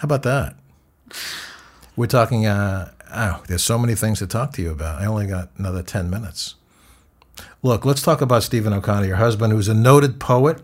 about 0.00 0.22
that? 0.22 0.56
We're 1.96 2.06
talking, 2.06 2.46
uh, 2.46 2.92
oh, 3.12 3.42
there's 3.48 3.64
so 3.64 3.78
many 3.78 3.94
things 3.94 4.20
to 4.20 4.26
talk 4.26 4.52
to 4.52 4.62
you 4.62 4.70
about. 4.70 5.02
I 5.02 5.06
only 5.06 5.26
got 5.26 5.50
another 5.56 5.82
10 5.82 6.08
minutes. 6.08 6.54
Look, 7.66 7.84
let's 7.84 8.00
talk 8.00 8.20
about 8.20 8.44
Stephen 8.44 8.72
O'Connor, 8.72 9.08
your 9.08 9.16
husband, 9.16 9.52
who's 9.52 9.66
a 9.66 9.74
noted 9.74 10.20
poet, 10.20 10.60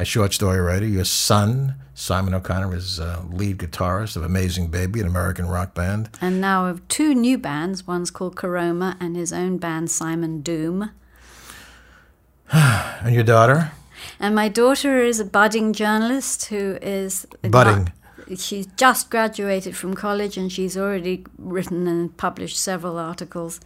a 0.00 0.04
short 0.04 0.34
story 0.34 0.58
writer. 0.58 0.84
Your 0.84 1.04
son, 1.04 1.76
Simon 1.94 2.34
O'Connor, 2.34 2.74
is 2.74 2.98
a 2.98 3.24
lead 3.30 3.58
guitarist 3.58 4.16
of 4.16 4.24
Amazing 4.24 4.66
Baby, 4.66 4.98
an 4.98 5.06
American 5.06 5.46
rock 5.46 5.74
band. 5.74 6.10
And 6.20 6.40
now 6.40 6.66
of 6.66 6.88
two 6.88 7.14
new 7.14 7.38
bands. 7.38 7.86
One's 7.86 8.10
called 8.10 8.34
Karoma 8.34 8.96
and 8.98 9.14
his 9.14 9.32
own 9.32 9.58
band, 9.58 9.92
Simon 9.92 10.40
Doom. 10.40 10.90
And 12.52 13.14
your 13.14 13.22
daughter? 13.22 13.70
And 14.18 14.34
my 14.34 14.48
daughter 14.48 14.98
is 14.98 15.20
a 15.20 15.24
budding 15.24 15.72
journalist 15.72 16.46
who 16.46 16.78
is 16.82 17.28
Budding. 17.42 17.92
She's 18.36 18.66
just 18.76 19.08
graduated 19.08 19.76
from 19.76 19.94
college 19.94 20.36
and 20.36 20.50
she's 20.50 20.76
already 20.76 21.24
written 21.38 21.86
and 21.86 22.16
published 22.16 22.58
several 22.58 22.98
articles. 22.98 23.60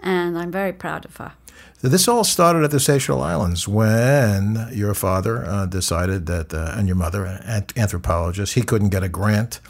And 0.00 0.38
I'm 0.38 0.50
very 0.50 0.72
proud 0.72 1.04
of 1.04 1.16
her. 1.16 1.32
So 1.80 1.88
this 1.88 2.08
all 2.08 2.24
started 2.24 2.64
at 2.64 2.70
the 2.70 2.80
Seychelles 2.80 3.22
Islands 3.22 3.68
when 3.68 4.68
your 4.72 4.94
father 4.94 5.44
uh, 5.44 5.66
decided 5.66 6.26
that, 6.26 6.52
uh, 6.52 6.74
and 6.76 6.88
your 6.88 6.96
mother, 6.96 7.24
an 7.24 7.66
anthropologist, 7.76 8.54
he 8.54 8.62
couldn't 8.62 8.88
get 8.88 9.04
a 9.04 9.08
grant 9.08 9.60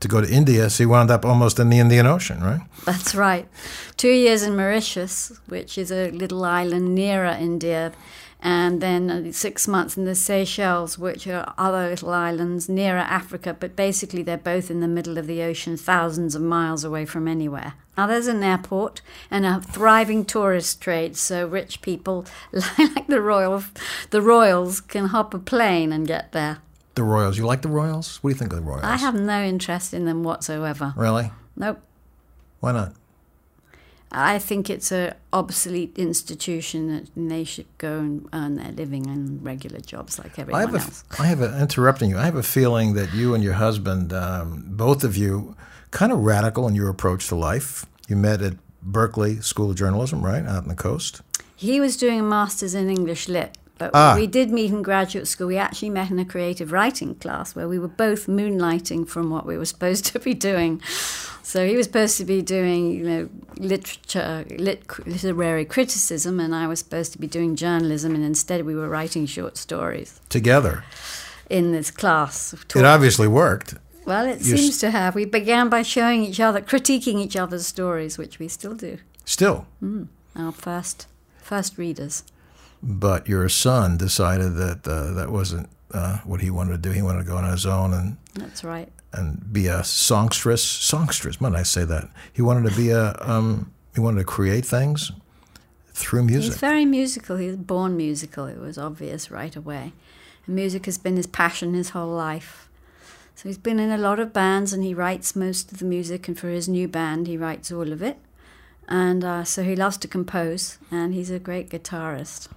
to 0.00 0.08
go 0.08 0.20
to 0.20 0.30
India, 0.30 0.70
so 0.70 0.82
he 0.82 0.86
wound 0.86 1.10
up 1.10 1.24
almost 1.24 1.58
in 1.58 1.70
the 1.70 1.78
Indian 1.78 2.06
Ocean, 2.06 2.40
right? 2.42 2.60
That's 2.84 3.14
right. 3.14 3.48
Two 3.96 4.12
years 4.12 4.42
in 4.42 4.56
Mauritius, 4.56 5.32
which 5.46 5.76
is 5.76 5.90
a 5.90 6.10
little 6.10 6.44
island 6.44 6.94
nearer 6.94 7.36
India, 7.38 7.92
and 8.40 8.80
then 8.80 9.10
uh, 9.10 9.32
six 9.32 9.66
months 9.66 9.96
in 9.96 10.04
the 10.04 10.14
Seychelles, 10.14 10.98
which 10.98 11.26
are 11.26 11.54
other 11.58 11.90
little 11.90 12.10
islands 12.10 12.68
nearer 12.68 12.98
Africa, 12.98 13.56
but 13.58 13.74
basically 13.74 14.22
they're 14.22 14.36
both 14.36 14.70
in 14.70 14.80
the 14.80 14.88
middle 14.88 15.18
of 15.18 15.26
the 15.26 15.42
ocean, 15.42 15.76
thousands 15.76 16.34
of 16.34 16.42
miles 16.42 16.84
away 16.84 17.04
from 17.04 17.26
anywhere. 17.26 17.74
Now 17.96 18.06
there's 18.06 18.28
an 18.28 18.44
airport 18.44 19.00
and 19.30 19.44
a 19.44 19.60
thriving 19.60 20.24
tourist 20.24 20.80
trade, 20.80 21.16
so 21.16 21.46
rich 21.46 21.82
people 21.82 22.26
like 22.52 23.08
the 23.08 23.20
royal, 23.20 23.64
the 24.10 24.22
royals 24.22 24.80
can 24.80 25.06
hop 25.06 25.34
a 25.34 25.38
plane 25.38 25.92
and 25.92 26.06
get 26.06 26.32
there. 26.32 26.58
The 26.94 27.04
Royals. 27.04 27.38
You 27.38 27.46
like 27.46 27.62
the 27.62 27.68
Royals? 27.68 28.16
What 28.16 28.30
do 28.30 28.34
you 28.34 28.38
think 28.40 28.52
of 28.52 28.58
the 28.58 28.64
Royals? 28.64 28.82
I 28.82 28.96
have 28.96 29.14
no 29.14 29.40
interest 29.40 29.94
in 29.94 30.04
them 30.04 30.24
whatsoever. 30.24 30.94
Really? 30.96 31.30
Nope. 31.54 31.80
Why 32.58 32.72
not? 32.72 32.92
I 34.10 34.38
think 34.38 34.70
it's 34.70 34.90
a 34.90 35.16
obsolete 35.32 35.98
institution 35.98 36.88
that 36.88 37.08
they 37.14 37.44
should 37.44 37.66
go 37.76 37.98
and 37.98 38.28
earn 38.32 38.56
their 38.56 38.72
living 38.72 39.04
in 39.06 39.42
regular 39.42 39.80
jobs 39.80 40.18
like 40.18 40.38
I 40.38 40.42
everyone 40.42 40.60
have 40.62 40.74
else. 40.74 41.04
I 41.18 41.26
have 41.26 41.42
a, 41.42 41.60
interrupting 41.60 42.08
you. 42.10 42.18
I 42.18 42.24
have 42.24 42.36
a 42.36 42.42
feeling 42.42 42.94
that 42.94 43.12
you 43.12 43.34
and 43.34 43.44
your 43.44 43.54
husband, 43.54 44.12
um, 44.12 44.64
both 44.66 45.04
of 45.04 45.16
you, 45.16 45.54
kind 45.90 46.10
of 46.12 46.20
radical 46.20 46.66
in 46.68 46.74
your 46.74 46.88
approach 46.88 47.28
to 47.28 47.34
life. 47.34 47.84
You 48.08 48.16
met 48.16 48.40
at 48.40 48.54
Berkeley 48.82 49.40
School 49.40 49.70
of 49.70 49.76
Journalism, 49.76 50.24
right, 50.24 50.44
out 50.44 50.62
on 50.62 50.68
the 50.68 50.74
coast. 50.74 51.20
He 51.54 51.80
was 51.80 51.96
doing 51.96 52.20
a 52.20 52.22
master's 52.22 52.74
in 52.74 52.88
English 52.88 53.28
lit, 53.28 53.58
but 53.78 53.90
Ah. 53.94 54.14
we 54.16 54.26
did 54.26 54.50
meet 54.50 54.70
in 54.72 54.82
graduate 54.82 55.26
school. 55.28 55.46
We 55.46 55.56
actually 55.56 55.90
met 55.90 56.10
in 56.10 56.18
a 56.18 56.24
creative 56.24 56.72
writing 56.72 57.14
class 57.14 57.54
where 57.54 57.68
we 57.68 57.78
were 57.78 57.88
both 57.88 58.26
moonlighting 58.26 59.08
from 59.08 59.30
what 59.30 59.46
we 59.46 59.56
were 59.56 59.64
supposed 59.66 60.04
to 60.06 60.18
be 60.18 60.34
doing. 60.34 60.80
So 61.42 61.66
he 61.66 61.76
was 61.76 61.86
supposed 61.86 62.18
to 62.18 62.24
be 62.24 62.42
doing, 62.42 62.92
you 62.92 63.04
know, 63.04 63.28
literature, 63.58 64.44
lit, 64.58 64.82
literary 65.06 65.64
criticism, 65.64 66.40
and 66.40 66.54
I 66.54 66.66
was 66.66 66.78
supposed 66.80 67.12
to 67.12 67.18
be 67.18 67.26
doing 67.26 67.56
journalism, 67.56 68.14
and 68.14 68.24
instead 68.24 68.64
we 68.66 68.74
were 68.74 68.88
writing 68.88 69.24
short 69.26 69.56
stories 69.56 70.20
Together. 70.28 70.84
in 71.48 71.72
this 71.72 71.90
class. 71.90 72.54
It 72.74 72.84
obviously 72.84 73.28
worked. 73.28 73.74
well, 74.04 74.26
it 74.26 74.40
you 74.42 74.54
s- 74.54 74.60
seems 74.60 74.78
to 74.80 74.90
have. 74.90 75.14
We 75.14 75.24
began 75.24 75.68
by 75.70 75.82
showing 75.82 76.22
each 76.22 76.40
other, 76.40 76.60
critiquing 76.60 77.18
each 77.18 77.36
other's 77.36 77.66
stories, 77.66 78.18
which 78.18 78.38
we 78.38 78.48
still 78.48 78.74
do. 78.74 78.98
Still. 79.24 79.66
Our 80.36 80.52
first, 80.52 81.06
first 81.42 81.78
readers. 81.78 82.24
But 82.82 83.28
your 83.28 83.48
son 83.48 83.96
decided 83.96 84.54
that 84.56 84.86
uh, 84.86 85.12
that 85.14 85.30
wasn't 85.30 85.68
uh, 85.92 86.18
what 86.24 86.40
he 86.40 86.50
wanted 86.50 86.82
to 86.82 86.88
do. 86.88 86.90
He 86.90 87.02
wanted 87.02 87.24
to 87.24 87.28
go 87.28 87.36
on 87.36 87.50
his 87.50 87.66
own 87.66 87.92
and, 87.92 88.16
That's 88.34 88.62
right. 88.62 88.88
and 89.12 89.52
be 89.52 89.66
a 89.66 89.82
songstress. 89.84 90.62
Songstress, 90.62 91.40
Might 91.40 91.54
I 91.54 91.62
say 91.62 91.84
that? 91.84 92.08
He 92.32 92.42
wanted 92.42 92.70
to 92.70 92.76
be 92.76 92.90
a, 92.90 93.16
um, 93.20 93.72
he 93.94 94.00
wanted 94.00 94.18
to 94.20 94.24
create 94.24 94.64
things 94.64 95.10
through 95.92 96.24
music. 96.24 96.52
He's 96.52 96.60
very 96.60 96.84
musical. 96.84 97.36
He 97.36 97.48
was 97.48 97.56
born 97.56 97.96
musical. 97.96 98.46
It 98.46 98.58
was 98.58 98.78
obvious 98.78 99.30
right 99.30 99.54
away. 99.56 99.92
And 100.46 100.54
music 100.54 100.86
has 100.86 100.98
been 100.98 101.16
his 101.16 101.26
passion 101.26 101.74
his 101.74 101.90
whole 101.90 102.12
life. 102.12 102.68
So 103.34 103.48
he's 103.48 103.58
been 103.58 103.78
in 103.78 103.90
a 103.90 103.98
lot 103.98 104.18
of 104.18 104.32
bands 104.32 104.72
and 104.72 104.82
he 104.82 104.94
writes 104.94 105.36
most 105.36 105.72
of 105.72 105.78
the 105.78 105.84
music. 105.84 106.28
And 106.28 106.38
for 106.38 106.48
his 106.48 106.68
new 106.68 106.88
band, 106.88 107.26
he 107.26 107.36
writes 107.36 107.72
all 107.72 107.92
of 107.92 108.02
it. 108.02 108.18
And 108.88 109.22
uh, 109.22 109.44
so 109.44 109.62
he 109.62 109.76
loves 109.76 109.96
to 109.98 110.08
compose 110.08 110.78
and 110.90 111.12
he's 111.14 111.30
a 111.30 111.38
great 111.38 111.70
guitarist. 111.70 112.48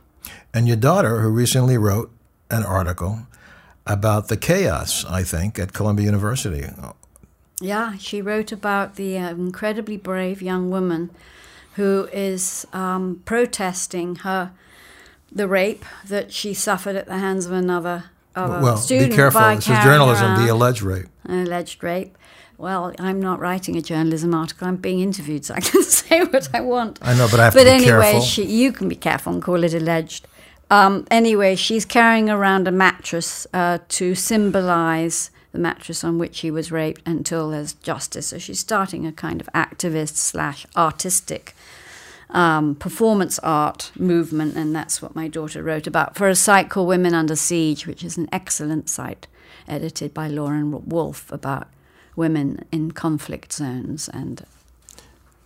And 0.53 0.67
your 0.67 0.77
daughter, 0.77 1.21
who 1.21 1.29
recently 1.29 1.77
wrote 1.77 2.11
an 2.49 2.63
article 2.63 3.27
about 3.85 4.27
the 4.27 4.37
chaos, 4.37 5.05
I 5.05 5.23
think, 5.23 5.57
at 5.57 5.73
Columbia 5.73 6.05
University. 6.05 6.65
Yeah, 7.59 7.97
she 7.97 8.21
wrote 8.21 8.51
about 8.51 8.95
the 8.95 9.17
uh, 9.17 9.29
incredibly 9.31 9.97
brave 9.97 10.41
young 10.41 10.69
woman 10.69 11.11
who 11.75 12.09
is 12.11 12.65
um, 12.73 13.21
protesting 13.25 14.17
her 14.17 14.51
the 15.31 15.47
rape 15.47 15.85
that 16.05 16.33
she 16.33 16.53
suffered 16.53 16.95
at 16.95 17.05
the 17.05 17.17
hands 17.17 17.45
of 17.45 17.53
another 17.53 18.05
of 18.35 18.49
a 18.49 18.61
well, 18.61 18.77
student 18.77 19.11
be 19.11 19.15
careful. 19.15 19.41
This 19.41 19.67
is 19.67 19.79
journalism, 19.83 20.43
the 20.43 20.51
alleged 20.51 20.81
rape. 20.81 21.07
alleged 21.27 21.83
rape. 21.83 22.17
Well, 22.61 22.93
I'm 22.99 23.19
not 23.19 23.39
writing 23.39 23.75
a 23.75 23.81
journalism 23.81 24.35
article. 24.35 24.67
I'm 24.67 24.75
being 24.75 24.99
interviewed, 24.99 25.43
so 25.45 25.55
I 25.55 25.61
can 25.61 25.81
say 26.01 26.23
what 26.25 26.47
I 26.53 26.61
want. 26.61 26.99
I 27.01 27.15
know, 27.15 27.27
but 27.31 27.39
I 27.39 27.45
have 27.45 27.53
But 27.55 27.61
to 27.61 27.65
be 27.65 27.71
anyway, 27.71 28.11
careful. 28.11 28.21
she, 28.21 28.43
you 28.45 28.71
can 28.71 28.87
be 28.87 28.95
careful 28.95 29.33
and 29.33 29.41
call 29.41 29.63
it 29.63 29.73
alleged. 29.73 30.27
Um, 30.69 31.07
anyway, 31.09 31.55
she's 31.55 31.85
carrying 31.85 32.29
around 32.29 32.67
a 32.67 32.71
mattress 32.71 33.47
uh, 33.51 33.79
to 33.89 34.13
symbolize 34.13 35.31
the 35.53 35.57
mattress 35.57 36.03
on 36.03 36.19
which 36.19 36.41
he 36.41 36.51
was 36.51 36.71
raped 36.71 37.01
until 37.07 37.49
there's 37.49 37.73
justice. 37.73 38.27
So 38.27 38.37
she's 38.37 38.59
starting 38.59 39.07
a 39.07 39.11
kind 39.11 39.41
of 39.41 39.49
activist 39.55 40.17
slash 40.17 40.67
artistic 40.77 41.55
um, 42.29 42.75
performance 42.75 43.39
art 43.39 43.91
movement, 43.97 44.55
and 44.55 44.75
that's 44.75 45.01
what 45.01 45.15
my 45.15 45.27
daughter 45.27 45.63
wrote 45.63 45.87
about 45.87 46.15
for 46.15 46.29
a 46.29 46.35
site 46.35 46.69
called 46.69 46.87
Women 46.89 47.15
Under 47.15 47.35
Siege, 47.35 47.87
which 47.87 48.03
is 48.03 48.17
an 48.17 48.29
excellent 48.31 48.87
site 48.87 49.25
edited 49.67 50.13
by 50.13 50.27
Lauren 50.27 50.87
Wolfe 50.87 51.31
about 51.31 51.67
women 52.15 52.65
in 52.71 52.91
conflict 52.91 53.53
zones 53.53 54.09
and 54.09 54.45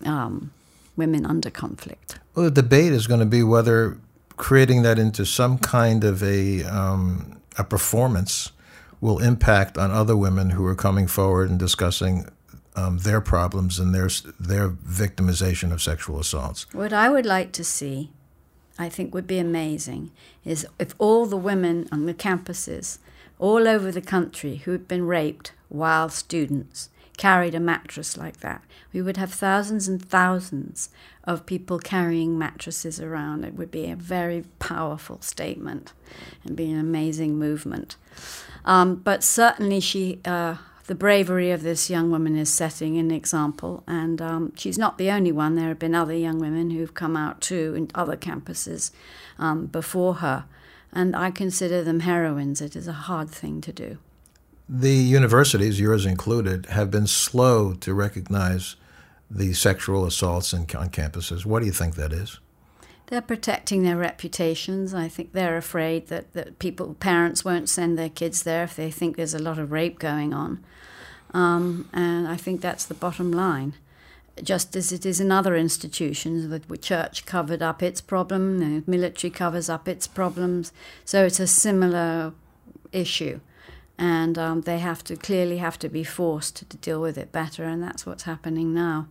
um, 0.05 0.51
women 0.95 1.25
under 1.25 1.49
conflict. 1.49 2.19
Well, 2.33 2.45
the 2.45 2.61
debate 2.61 2.91
is 2.91 3.07
going 3.07 3.19
to 3.19 3.25
be 3.25 3.43
whether 3.43 3.97
creating 4.37 4.81
that 4.83 4.99
into 4.99 5.25
some 5.25 5.57
kind 5.57 6.03
of 6.03 6.21
a 6.23 6.63
um, 6.63 7.41
a 7.57 7.63
performance 7.63 8.51
will 9.01 9.19
impact 9.19 9.77
on 9.77 9.91
other 9.91 10.17
women 10.17 10.51
who 10.51 10.65
are 10.65 10.75
coming 10.75 11.07
forward 11.07 11.49
and 11.49 11.59
discussing 11.59 12.27
um, 12.75 12.97
their 12.99 13.21
problems 13.21 13.79
and 13.79 13.93
their 13.93 14.09
their 14.39 14.69
victimization 14.69 15.71
of 15.71 15.81
sexual 15.81 16.19
assaults. 16.19 16.65
What 16.73 16.91
I 16.91 17.09
would 17.09 17.25
like 17.25 17.51
to 17.53 17.63
see, 17.63 18.11
I 18.77 18.89
think 18.89 19.13
would 19.13 19.27
be 19.27 19.39
amazing, 19.39 20.11
is 20.43 20.67
if 20.79 20.93
all 20.97 21.25
the 21.25 21.37
women 21.37 21.87
on 21.91 22.05
the 22.05 22.13
campuses 22.13 22.97
all 23.39 23.67
over 23.67 23.91
the 23.91 24.01
country 24.01 24.57
who 24.57 24.71
had 24.71 24.87
been 24.87 25.05
raped 25.05 25.51
while 25.69 26.09
students 26.09 26.89
carried 27.17 27.55
a 27.55 27.59
mattress 27.59 28.17
like 28.17 28.41
that. 28.41 28.61
We 28.93 29.01
would 29.01 29.17
have 29.17 29.33
thousands 29.33 29.87
and 29.87 30.03
thousands 30.03 30.89
of 31.23 31.45
people 31.45 31.79
carrying 31.79 32.37
mattresses 32.37 32.99
around. 32.99 33.43
It 33.43 33.55
would 33.55 33.71
be 33.71 33.89
a 33.89 33.95
very 33.95 34.43
powerful 34.59 35.21
statement 35.21 35.93
and 36.43 36.55
be 36.55 36.69
an 36.71 36.79
amazing 36.79 37.37
movement. 37.37 37.95
Um, 38.65 38.95
but 38.95 39.23
certainly, 39.23 39.79
she, 39.79 40.19
uh, 40.25 40.57
the 40.87 40.95
bravery 40.95 41.51
of 41.51 41.63
this 41.63 41.89
young 41.89 42.11
woman 42.11 42.35
is 42.37 42.51
setting 42.51 42.97
an 42.97 43.11
example, 43.11 43.83
and 43.87 44.21
um, 44.21 44.53
she's 44.55 44.77
not 44.77 44.97
the 44.97 45.11
only 45.11 45.31
one. 45.31 45.55
There 45.55 45.69
have 45.69 45.79
been 45.79 45.95
other 45.95 46.15
young 46.15 46.39
women 46.39 46.71
who've 46.71 46.93
come 46.93 47.15
out 47.15 47.41
too 47.41 47.73
in 47.75 47.89
other 47.95 48.17
campuses 48.17 48.91
um, 49.39 49.67
before 49.67 50.15
her, 50.15 50.45
and 50.93 51.15
I 51.15 51.31
consider 51.31 51.83
them 51.83 52.01
heroines. 52.01 52.61
It 52.61 52.75
is 52.75 52.87
a 52.87 52.93
hard 52.93 53.29
thing 53.29 53.61
to 53.61 53.71
do. 53.71 53.97
The 54.67 54.93
universities, 54.93 55.79
yours 55.79 56.05
included, 56.05 56.67
have 56.67 56.89
been 56.89 57.07
slow 57.07 57.73
to 57.75 57.93
recognize 57.93 58.75
the 59.29 59.53
sexual 59.53 60.05
assaults 60.05 60.53
in, 60.53 60.61
on 60.75 60.89
campuses. 60.89 61.45
What 61.45 61.59
do 61.59 61.65
you 61.65 61.71
think 61.71 61.95
that 61.95 62.11
is? 62.13 62.39
They're 63.07 63.21
protecting 63.21 63.83
their 63.83 63.97
reputations. 63.97 64.93
I 64.93 65.07
think 65.07 65.33
they're 65.33 65.57
afraid 65.57 66.07
that, 66.07 66.33
that 66.33 66.57
people, 66.57 66.95
parents 66.95 67.45
won't 67.45 67.69
send 67.69 67.97
their 67.97 68.09
kids 68.09 68.43
there 68.43 68.63
if 68.63 68.75
they 68.75 68.89
think 68.89 69.15
there's 69.15 69.35
a 69.35 69.39
lot 69.39 69.59
of 69.59 69.71
rape 69.71 69.99
going 69.99 70.33
on. 70.33 70.63
Um, 71.31 71.87
and 71.93 72.27
I 72.27 72.35
think 72.35 72.61
that's 72.61 72.85
the 72.85 72.93
bottom 72.95 73.31
line. 73.31 73.75
Just 74.43 74.75
as 74.75 74.91
it 74.91 75.05
is 75.05 75.19
in 75.19 75.31
other 75.31 75.55
institutions. 75.55 76.49
The 76.49 76.77
church 76.77 77.25
covered 77.25 77.61
up 77.61 77.81
its 77.81 78.01
problem, 78.01 78.59
the 78.59 78.83
military 78.89 79.31
covers 79.31 79.69
up 79.69 79.87
its 79.87 80.07
problems. 80.07 80.71
So 81.03 81.25
it's 81.25 81.39
a 81.39 81.47
similar 81.47 82.33
issue. 82.91 83.39
And 83.97 84.37
um, 84.37 84.61
they 84.61 84.79
have 84.79 85.03
to 85.05 85.15
clearly 85.15 85.57
have 85.57 85.79
to 85.79 85.87
be 85.87 86.03
forced 86.03 86.69
to 86.69 86.77
deal 86.77 86.99
with 86.99 87.17
it 87.17 87.31
better, 87.31 87.63
and 87.63 87.81
that's 87.81 88.05
what's 88.05 88.23
happening 88.23 88.73
now. 88.73 89.07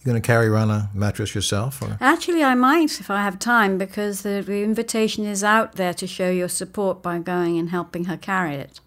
You 0.00 0.10
going 0.10 0.20
to 0.20 0.26
carry 0.26 0.48
around 0.48 0.70
a 0.70 0.90
mattress 0.92 1.34
yourself? 1.34 1.80
Or? 1.80 1.96
Actually, 2.00 2.42
I 2.42 2.54
might 2.54 2.98
if 3.00 3.08
I 3.08 3.22
have 3.22 3.38
time 3.38 3.78
because 3.78 4.22
the, 4.22 4.42
the 4.44 4.62
invitation 4.62 5.24
is 5.24 5.44
out 5.44 5.76
there 5.76 5.94
to 5.94 6.06
show 6.06 6.28
your 6.28 6.48
support 6.48 7.02
by 7.02 7.20
going 7.20 7.56
and 7.56 7.70
helping 7.70 8.06
her 8.06 8.16
carry 8.16 8.56
it. 8.56 8.80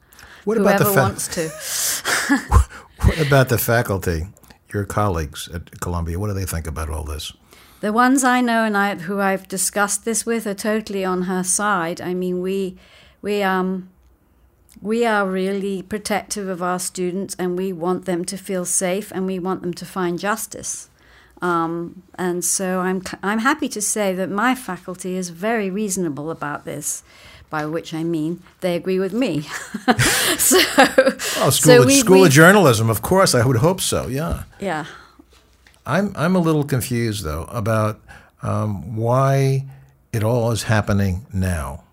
What 0.43 0.57
Whoever 0.57 0.75
about 0.75 0.85
the 0.85 0.93
fa- 0.93 1.01
wants 1.01 1.27
to. 1.29 2.35
what 3.07 3.25
about 3.25 3.49
the 3.49 3.57
faculty, 3.57 4.27
your 4.75 4.85
colleagues 4.85 5.49
at 5.53 5.79
Columbia? 5.79 6.19
What 6.19 6.27
do 6.27 6.33
they 6.33 6.45
think 6.45 6.67
about 6.67 6.89
all 6.89 7.03
this? 7.03 7.33
The 7.79 7.91
ones 7.91 8.23
I 8.23 8.41
know 8.41 8.63
and 8.63 8.77
I, 8.77 8.95
who 8.95 9.19
I've 9.19 9.47
discussed 9.47 10.05
this 10.05 10.25
with 10.25 10.45
are 10.45 10.53
totally 10.53 11.03
on 11.03 11.23
her 11.23 11.43
side. 11.43 11.99
I 12.01 12.13
mean, 12.13 12.41
we 12.41 12.77
we 13.21 13.41
um 13.41 13.89
we 14.81 15.05
are 15.05 15.27
really 15.27 15.81
protective 15.81 16.47
of 16.47 16.61
our 16.61 16.79
students, 16.79 17.35
and 17.39 17.57
we 17.57 17.73
want 17.73 18.05
them 18.05 18.25
to 18.25 18.37
feel 18.37 18.65
safe, 18.65 19.11
and 19.11 19.25
we 19.25 19.39
want 19.39 19.61
them 19.61 19.73
to 19.73 19.85
find 19.85 20.19
justice. 20.19 20.89
Um, 21.41 22.03
and 22.15 22.43
so 22.43 22.79
I'm 22.79 23.01
I'm 23.21 23.39
happy 23.39 23.69
to 23.69 23.81
say 23.81 24.13
that 24.15 24.29
my 24.29 24.55
faculty 24.55 25.15
is 25.15 25.29
very 25.29 25.69
reasonable 25.69 26.31
about 26.31 26.65
this 26.65 27.03
by 27.49 27.65
which 27.65 27.93
I 27.93 28.03
mean 28.03 28.41
they 28.61 28.75
agree 28.75 28.99
with 28.99 29.13
me. 29.13 29.41
so, 30.37 30.59
oh, 31.37 31.49
school, 31.49 31.51
so 31.51 31.81
of, 31.81 31.85
we, 31.85 31.95
school 31.95 32.21
we, 32.21 32.27
of 32.27 32.31
journalism, 32.33 32.89
of 32.89 33.01
course. 33.01 33.35
I 33.35 33.45
would 33.45 33.57
hope 33.57 33.81
so. 33.81 34.07
Yeah. 34.07 34.43
Yeah. 34.59 34.85
I'm 35.85 36.13
I'm 36.15 36.35
a 36.35 36.39
little 36.39 36.63
confused 36.63 37.23
though 37.23 37.43
about 37.43 37.99
um, 38.41 38.95
why 38.95 39.65
it 40.11 40.23
all 40.23 40.51
is 40.51 40.63
happening 40.63 41.25
now. 41.31 41.83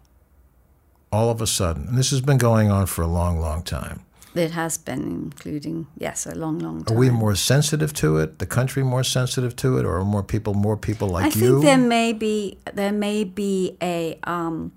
All 1.11 1.29
of 1.29 1.43
a 1.43 1.47
sudden, 1.47 1.89
and 1.89 1.99
this 1.99 2.11
has 2.11 2.23
been 2.23 2.39
going 2.39 2.71
on 2.71 2.87
for 2.87 3.03
a 3.03 3.07
long, 3.07 3.39
long 3.39 3.63
time. 3.63 4.01
It 4.35 4.53
has 4.53 4.79
been, 4.79 5.03
including 5.03 5.89
yes, 5.99 6.25
a 6.25 6.35
long, 6.35 6.59
long 6.59 6.85
time. 6.85 6.97
Are 6.97 6.99
we 6.99 7.11
more 7.11 7.35
sensitive 7.35 7.93
to 7.95 8.17
it? 8.17 8.39
The 8.39 8.47
country 8.47 8.83
more 8.83 9.05
sensitive 9.05 9.55
to 9.57 9.77
it, 9.77 9.85
or 9.85 9.99
are 9.99 10.05
more 10.05 10.23
people, 10.23 10.55
more 10.55 10.79
people 10.79 11.09
like 11.09 11.37
I 11.37 11.39
you? 11.39 11.59
I 11.59 11.61
think 11.61 11.65
there 11.65 11.77
may 11.77 12.13
be 12.15 12.59
there 12.73 12.93
may 12.93 13.25
be 13.25 13.77
a 13.83 14.19
um, 14.25 14.73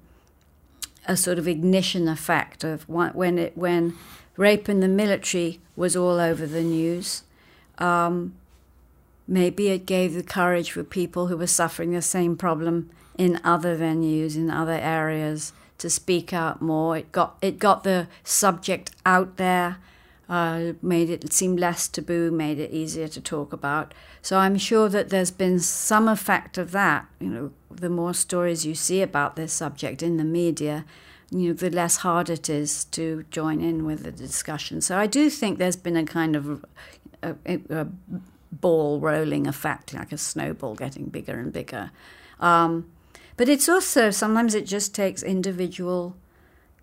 a 1.07 1.15
sort 1.15 1.37
of 1.37 1.47
ignition 1.47 2.07
effect 2.07 2.63
of 2.63 2.87
when 2.87 3.37
it 3.37 3.57
when 3.57 3.95
rape 4.37 4.67
in 4.67 4.79
the 4.79 4.87
military 4.87 5.59
was 5.75 5.95
all 5.95 6.19
over 6.19 6.45
the 6.45 6.61
news. 6.61 7.23
Um, 7.77 8.33
maybe 9.27 9.69
it 9.69 9.85
gave 9.85 10.13
the 10.13 10.23
courage 10.23 10.71
for 10.71 10.83
people 10.83 11.27
who 11.27 11.37
were 11.37 11.47
suffering 11.47 11.91
the 11.91 12.01
same 12.01 12.35
problem 12.35 12.89
in 13.17 13.39
other 13.43 13.77
venues, 13.77 14.35
in 14.35 14.49
other 14.49 14.73
areas, 14.73 15.53
to 15.77 15.89
speak 15.89 16.33
out 16.33 16.61
more. 16.61 16.97
It 16.97 17.11
got 17.11 17.37
it 17.41 17.59
got 17.59 17.83
the 17.83 18.07
subject 18.23 18.91
out 19.05 19.37
there, 19.37 19.77
uh, 20.27 20.73
made 20.81 21.09
it 21.09 21.31
seem 21.31 21.55
less 21.55 21.87
taboo, 21.87 22.31
made 22.31 22.59
it 22.59 22.71
easier 22.71 23.07
to 23.07 23.21
talk 23.21 23.53
about. 23.53 23.93
So 24.21 24.37
I'm 24.37 24.57
sure 24.57 24.89
that 24.89 25.09
there's 25.09 25.31
been 25.31 25.59
some 25.59 26.07
effect 26.07 26.57
of 26.57 26.71
that. 26.71 27.05
You 27.19 27.29
know, 27.29 27.51
the 27.69 27.89
more 27.89 28.13
stories 28.13 28.65
you 28.65 28.75
see 28.75 29.01
about 29.01 29.35
this 29.35 29.53
subject 29.53 30.01
in 30.01 30.17
the 30.17 30.23
media, 30.23 30.85
you 31.31 31.49
know, 31.49 31.53
the 31.53 31.69
less 31.69 31.97
hard 31.97 32.29
it 32.29 32.49
is 32.49 32.85
to 32.85 33.25
join 33.29 33.61
in 33.61 33.85
with 33.85 34.03
the 34.03 34.11
discussion. 34.11 34.81
So 34.81 34.97
I 34.97 35.07
do 35.07 35.29
think 35.29 35.57
there's 35.57 35.75
been 35.75 35.97
a 35.97 36.05
kind 36.05 36.35
of 36.35 36.65
a, 37.21 37.35
a, 37.45 37.59
a 37.69 37.87
ball 38.51 38.99
rolling 38.99 39.47
effect, 39.47 39.93
like 39.93 40.11
a 40.11 40.17
snowball 40.17 40.75
getting 40.75 41.05
bigger 41.05 41.39
and 41.39 41.51
bigger. 41.51 41.91
Um, 42.39 42.89
but 43.37 43.49
it's 43.49 43.67
also 43.67 44.11
sometimes 44.11 44.55
it 44.55 44.65
just 44.65 44.95
takes 44.95 45.21
individual 45.21 46.15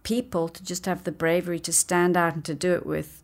people 0.02 0.48
to 0.48 0.62
just 0.62 0.86
have 0.86 1.04
the 1.04 1.12
bravery 1.12 1.60
to 1.60 1.72
stand 1.72 2.16
out 2.16 2.34
and 2.34 2.44
to 2.44 2.54
do 2.54 2.74
it 2.74 2.84
with 2.84 3.21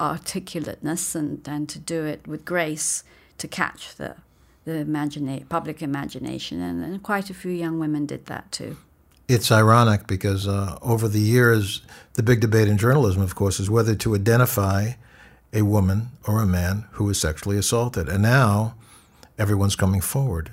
articulateness 0.00 1.14
and, 1.14 1.46
and 1.46 1.68
to 1.68 1.78
do 1.78 2.04
it 2.04 2.26
with 2.26 2.44
grace 2.44 3.04
to 3.38 3.48
catch 3.48 3.94
the 3.96 4.16
the 4.64 4.84
imagina- 4.84 5.46
public 5.48 5.82
imagination. 5.82 6.60
And, 6.62 6.82
and 6.82 7.02
quite 7.02 7.28
a 7.30 7.34
few 7.34 7.50
young 7.50 7.78
women 7.78 8.06
did 8.06 8.26
that 8.26 8.50
too. 8.50 8.78
It's 9.28 9.50
ironic 9.52 10.06
because 10.06 10.48
uh, 10.48 10.78
over 10.82 11.08
the 11.08 11.20
years, 11.20 11.82
the 12.14 12.22
big 12.22 12.40
debate 12.40 12.68
in 12.68 12.78
journalism, 12.78 13.22
of 13.22 13.34
course, 13.34 13.60
is 13.60 13.70
whether 13.70 13.94
to 13.94 14.14
identify 14.14 14.92
a 15.52 15.62
woman 15.62 16.08
or 16.26 16.40
a 16.40 16.46
man 16.46 16.86
who 16.92 17.04
was 17.04 17.20
sexually 17.20 17.56
assaulted. 17.56 18.08
And 18.08 18.22
now 18.22 18.74
everyone's 19.38 19.76
coming 19.76 20.00
forward. 20.00 20.52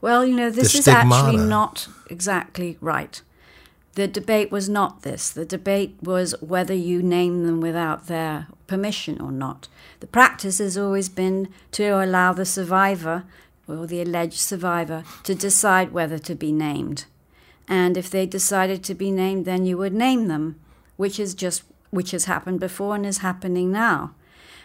Well, 0.00 0.24
you 0.24 0.34
know, 0.34 0.50
this 0.50 0.72
The 0.72 0.78
is 0.78 0.88
actually 0.88 1.36
not 1.36 1.88
exactly 2.08 2.78
right. 2.80 3.20
The 3.94 4.06
debate 4.06 4.52
was 4.52 4.68
not 4.68 5.02
this. 5.02 5.30
The 5.30 5.44
debate 5.44 5.96
was 6.00 6.34
whether 6.40 6.74
you 6.74 7.02
name 7.02 7.44
them 7.44 7.60
without 7.60 8.06
their 8.06 8.46
permission 8.66 9.20
or 9.20 9.32
not. 9.32 9.68
The 9.98 10.06
practice 10.06 10.58
has 10.58 10.78
always 10.78 11.08
been 11.08 11.48
to 11.72 11.84
allow 11.88 12.32
the 12.32 12.44
survivor 12.44 13.24
or 13.66 13.86
the 13.86 14.00
alleged 14.00 14.38
survivor 14.38 15.04
to 15.24 15.34
decide 15.34 15.92
whether 15.92 16.18
to 16.18 16.34
be 16.34 16.52
named. 16.52 17.04
And 17.68 17.96
if 17.96 18.10
they 18.10 18.26
decided 18.26 18.82
to 18.84 18.94
be 18.94 19.10
named, 19.10 19.44
then 19.44 19.66
you 19.66 19.76
would 19.78 19.92
name 19.92 20.28
them, 20.28 20.60
which 20.96 21.18
is 21.18 21.34
just 21.34 21.64
which 21.90 22.12
has 22.12 22.26
happened 22.26 22.60
before 22.60 22.94
and 22.94 23.04
is 23.04 23.18
happening 23.18 23.72
now. 23.72 24.14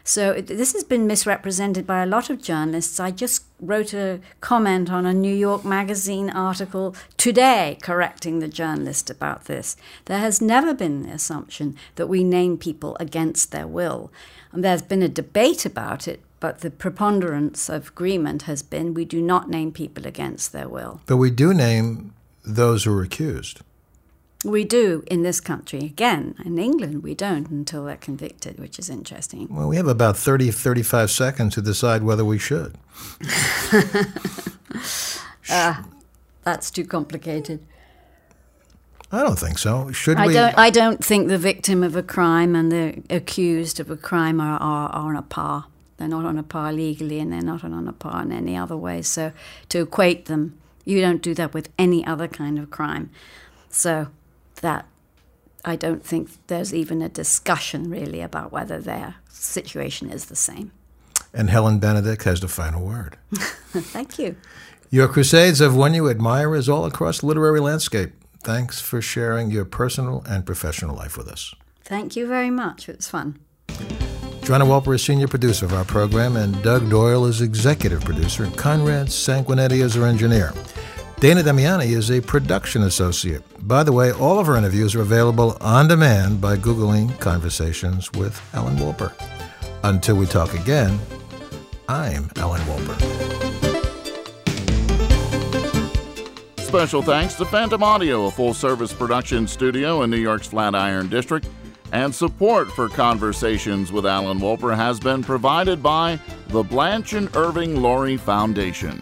So 0.08 0.40
this 0.40 0.74
has 0.74 0.84
been 0.84 1.08
misrepresented 1.08 1.88
by 1.88 2.04
a 2.04 2.06
lot 2.06 2.30
of 2.30 2.40
journalists. 2.40 3.00
I 3.00 3.10
just 3.10 3.44
wrote 3.60 3.92
a 3.92 4.20
comment 4.40 4.92
on 4.92 5.08
a 5.08 5.16
New 5.16 5.34
York 5.34 5.66
Magazine 5.66 6.30
article 6.30 6.96
today 7.18 7.80
correcting 7.82 8.38
the 8.38 8.48
journalist 8.48 9.10
about 9.10 9.46
this. 9.46 9.76
There 10.06 10.20
has 10.20 10.40
never 10.40 10.76
been 10.76 11.02
the 11.02 11.10
assumption 11.10 11.76
that 11.96 12.06
we 12.06 12.24
name 12.24 12.60
people 12.60 12.96
against 13.00 13.52
their 13.52 13.66
will. 13.66 14.12
And 14.52 14.64
there's 14.64 14.84
been 14.84 15.02
a 15.02 15.10
debate 15.10 15.66
about 15.66 16.08
it, 16.08 16.22
but 16.40 16.60
the 16.60 16.70
preponderance 16.70 17.68
of 17.68 17.88
agreement 17.88 18.44
has 18.44 18.62
been 18.62 18.94
we 18.94 19.06
do 19.06 19.24
not 19.24 19.50
name 19.50 19.72
people 19.72 20.06
against 20.06 20.54
their 20.54 20.70
will. 20.70 21.02
But 21.08 21.18
we 21.18 21.32
do 21.32 21.52
name 21.52 22.14
those 22.44 22.84
who 22.84 22.96
are 22.96 23.02
accused. 23.02 23.62
We 24.46 24.64
do 24.64 25.04
in 25.08 25.24
this 25.24 25.42
country. 25.42 25.80
Again, 25.80 26.36
in 26.46 26.60
England, 26.60 27.02
we 27.02 27.16
don't 27.16 27.50
until 27.50 27.86
they're 27.86 27.98
convicted, 27.98 28.60
which 28.60 28.78
is 28.78 28.90
interesting. 28.90 29.48
Well, 29.50 29.68
we 29.68 29.76
have 29.76 29.88
about 29.88 30.16
30, 30.18 30.52
35 30.52 31.10
seconds 31.10 31.56
to 31.56 31.62
decide 31.62 32.04
whether 32.04 32.24
we 32.24 32.38
should. 32.38 32.78
Ah, 35.48 35.86
that's 36.44 36.72
too 36.72 36.86
complicated. 36.86 37.64
I 39.12 39.22
don't 39.22 39.38
think 39.38 39.60
so. 39.60 39.92
Should 39.92 40.18
I 40.18 40.28
we? 40.28 40.34
don't. 40.34 40.58
I 40.58 40.70
don't 40.70 41.06
think 41.06 41.28
the 41.28 41.38
victim 41.38 41.84
of 41.84 41.96
a 41.96 42.02
crime 42.02 42.56
and 42.56 42.72
the 42.72 43.04
accused 43.10 43.80
of 43.80 43.92
a 43.92 43.96
crime 43.96 44.42
are, 44.42 44.58
are, 44.58 44.90
are 44.90 45.10
on 45.10 45.16
a 45.16 45.22
par. 45.22 45.66
They're 45.98 46.08
not 46.08 46.26
on 46.26 46.38
a 46.38 46.44
par 46.44 46.74
legally, 46.74 47.20
and 47.20 47.32
they're 47.32 47.42
not 47.42 47.64
on 47.64 47.88
a 47.88 47.94
par 47.94 48.24
in 48.24 48.32
any 48.32 48.58
other 48.58 48.76
way. 48.76 49.02
So 49.04 49.32
to 49.70 49.82
equate 49.82 50.26
them, 50.26 50.58
you 50.84 51.00
don't 51.00 51.22
do 51.22 51.34
that 51.36 51.54
with 51.54 51.70
any 51.78 52.06
other 52.06 52.28
kind 52.28 52.58
of 52.58 52.72
crime. 52.72 53.12
So 53.70 54.08
that 54.66 54.88
I 55.64 55.76
don't 55.76 56.04
think 56.04 56.30
there's 56.48 56.74
even 56.74 57.04
a 57.04 57.10
discussion 57.10 57.88
really 57.88 58.22
about 58.22 58.52
whether 58.52 58.80
their 58.80 59.16
situation 59.30 60.10
is 60.10 60.26
the 60.26 60.36
same. 60.36 60.72
and 61.34 61.50
Helen 61.52 61.78
Benedict 61.80 62.24
has 62.24 62.40
the 62.40 62.48
final 62.48 62.84
word. 62.84 63.18
Thank 63.96 64.18
you. 64.18 64.36
Your 64.90 65.08
crusades 65.08 65.62
of 65.62 65.76
one 65.76 65.94
you 65.94 66.10
admire 66.10 66.56
is 66.56 66.68
all 66.68 66.86
across 66.86 67.20
the 67.20 67.28
literary 67.28 67.60
landscape. 67.60 68.12
Thanks 68.42 68.82
for 68.82 69.02
sharing 69.02 69.52
your 69.52 69.66
personal 69.66 70.24
and 70.28 70.46
professional 70.46 70.96
life 70.96 71.16
with 71.18 71.28
us. 71.28 71.54
Thank 71.84 72.16
you 72.16 72.26
very 72.28 72.50
much. 72.50 72.90
It 72.90 72.98
was 72.98 73.08
fun. 73.08 73.40
Joanna 74.44 74.66
Wolper 74.66 74.96
is 74.96 75.04
senior 75.04 75.28
producer 75.28 75.66
of 75.66 75.74
our 75.74 75.86
program, 75.86 76.38
and 76.38 76.62
Doug 76.64 76.90
Doyle 76.90 77.26
is 77.26 77.42
executive 77.42 78.04
producer, 78.06 78.44
and 78.46 78.56
Conrad 78.58 79.08
Sanguinetti 79.08 79.82
is 79.84 79.98
our 79.98 80.08
engineer. 80.08 80.54
Dana 81.20 81.42
Damiani 81.42 81.96
is 81.96 82.12
a 82.12 82.20
production 82.22 82.84
associate. 82.84 83.42
By 83.66 83.84
the 83.84 83.94
way, 83.94 84.12
all 84.12 84.38
of 84.38 84.50
our 84.50 84.58
interviews 84.58 84.94
are 84.96 85.02
available 85.02 85.58
on 85.62 85.88
demand 85.88 86.42
by 86.42 86.58
Googling 86.58 87.18
Conversations 87.22 88.12
with 88.12 88.40
Alan 88.54 88.76
Wolper. 88.76 89.14
Until 89.86 90.18
we 90.18 90.26
talk 90.26 90.54
again, 90.54 91.00
I'm 91.88 92.30
Alan 92.36 92.62
Wolper. 92.64 93.00
Special 96.60 97.02
thanks 97.02 97.36
to 97.36 97.46
Phantom 97.46 97.82
Audio, 97.82 98.26
a 98.26 98.32
full 98.32 98.54
service 98.54 98.92
production 98.92 99.48
studio 99.48 100.02
in 100.02 100.10
New 100.10 100.18
York's 100.18 100.48
Flatiron 100.48 101.08
District. 101.08 101.48
And 101.94 102.14
support 102.14 102.70
for 102.72 102.90
Conversations 102.90 103.90
with 103.90 104.06
Alan 104.06 104.40
Wolper 104.40 104.76
has 104.76 105.00
been 105.00 105.24
provided 105.24 105.82
by 105.82 106.20
the 106.50 106.62
Blanche 106.62 107.14
and 107.14 107.34
Irving 107.38 107.82
Laurie 107.82 108.18
Foundation. 108.18 109.00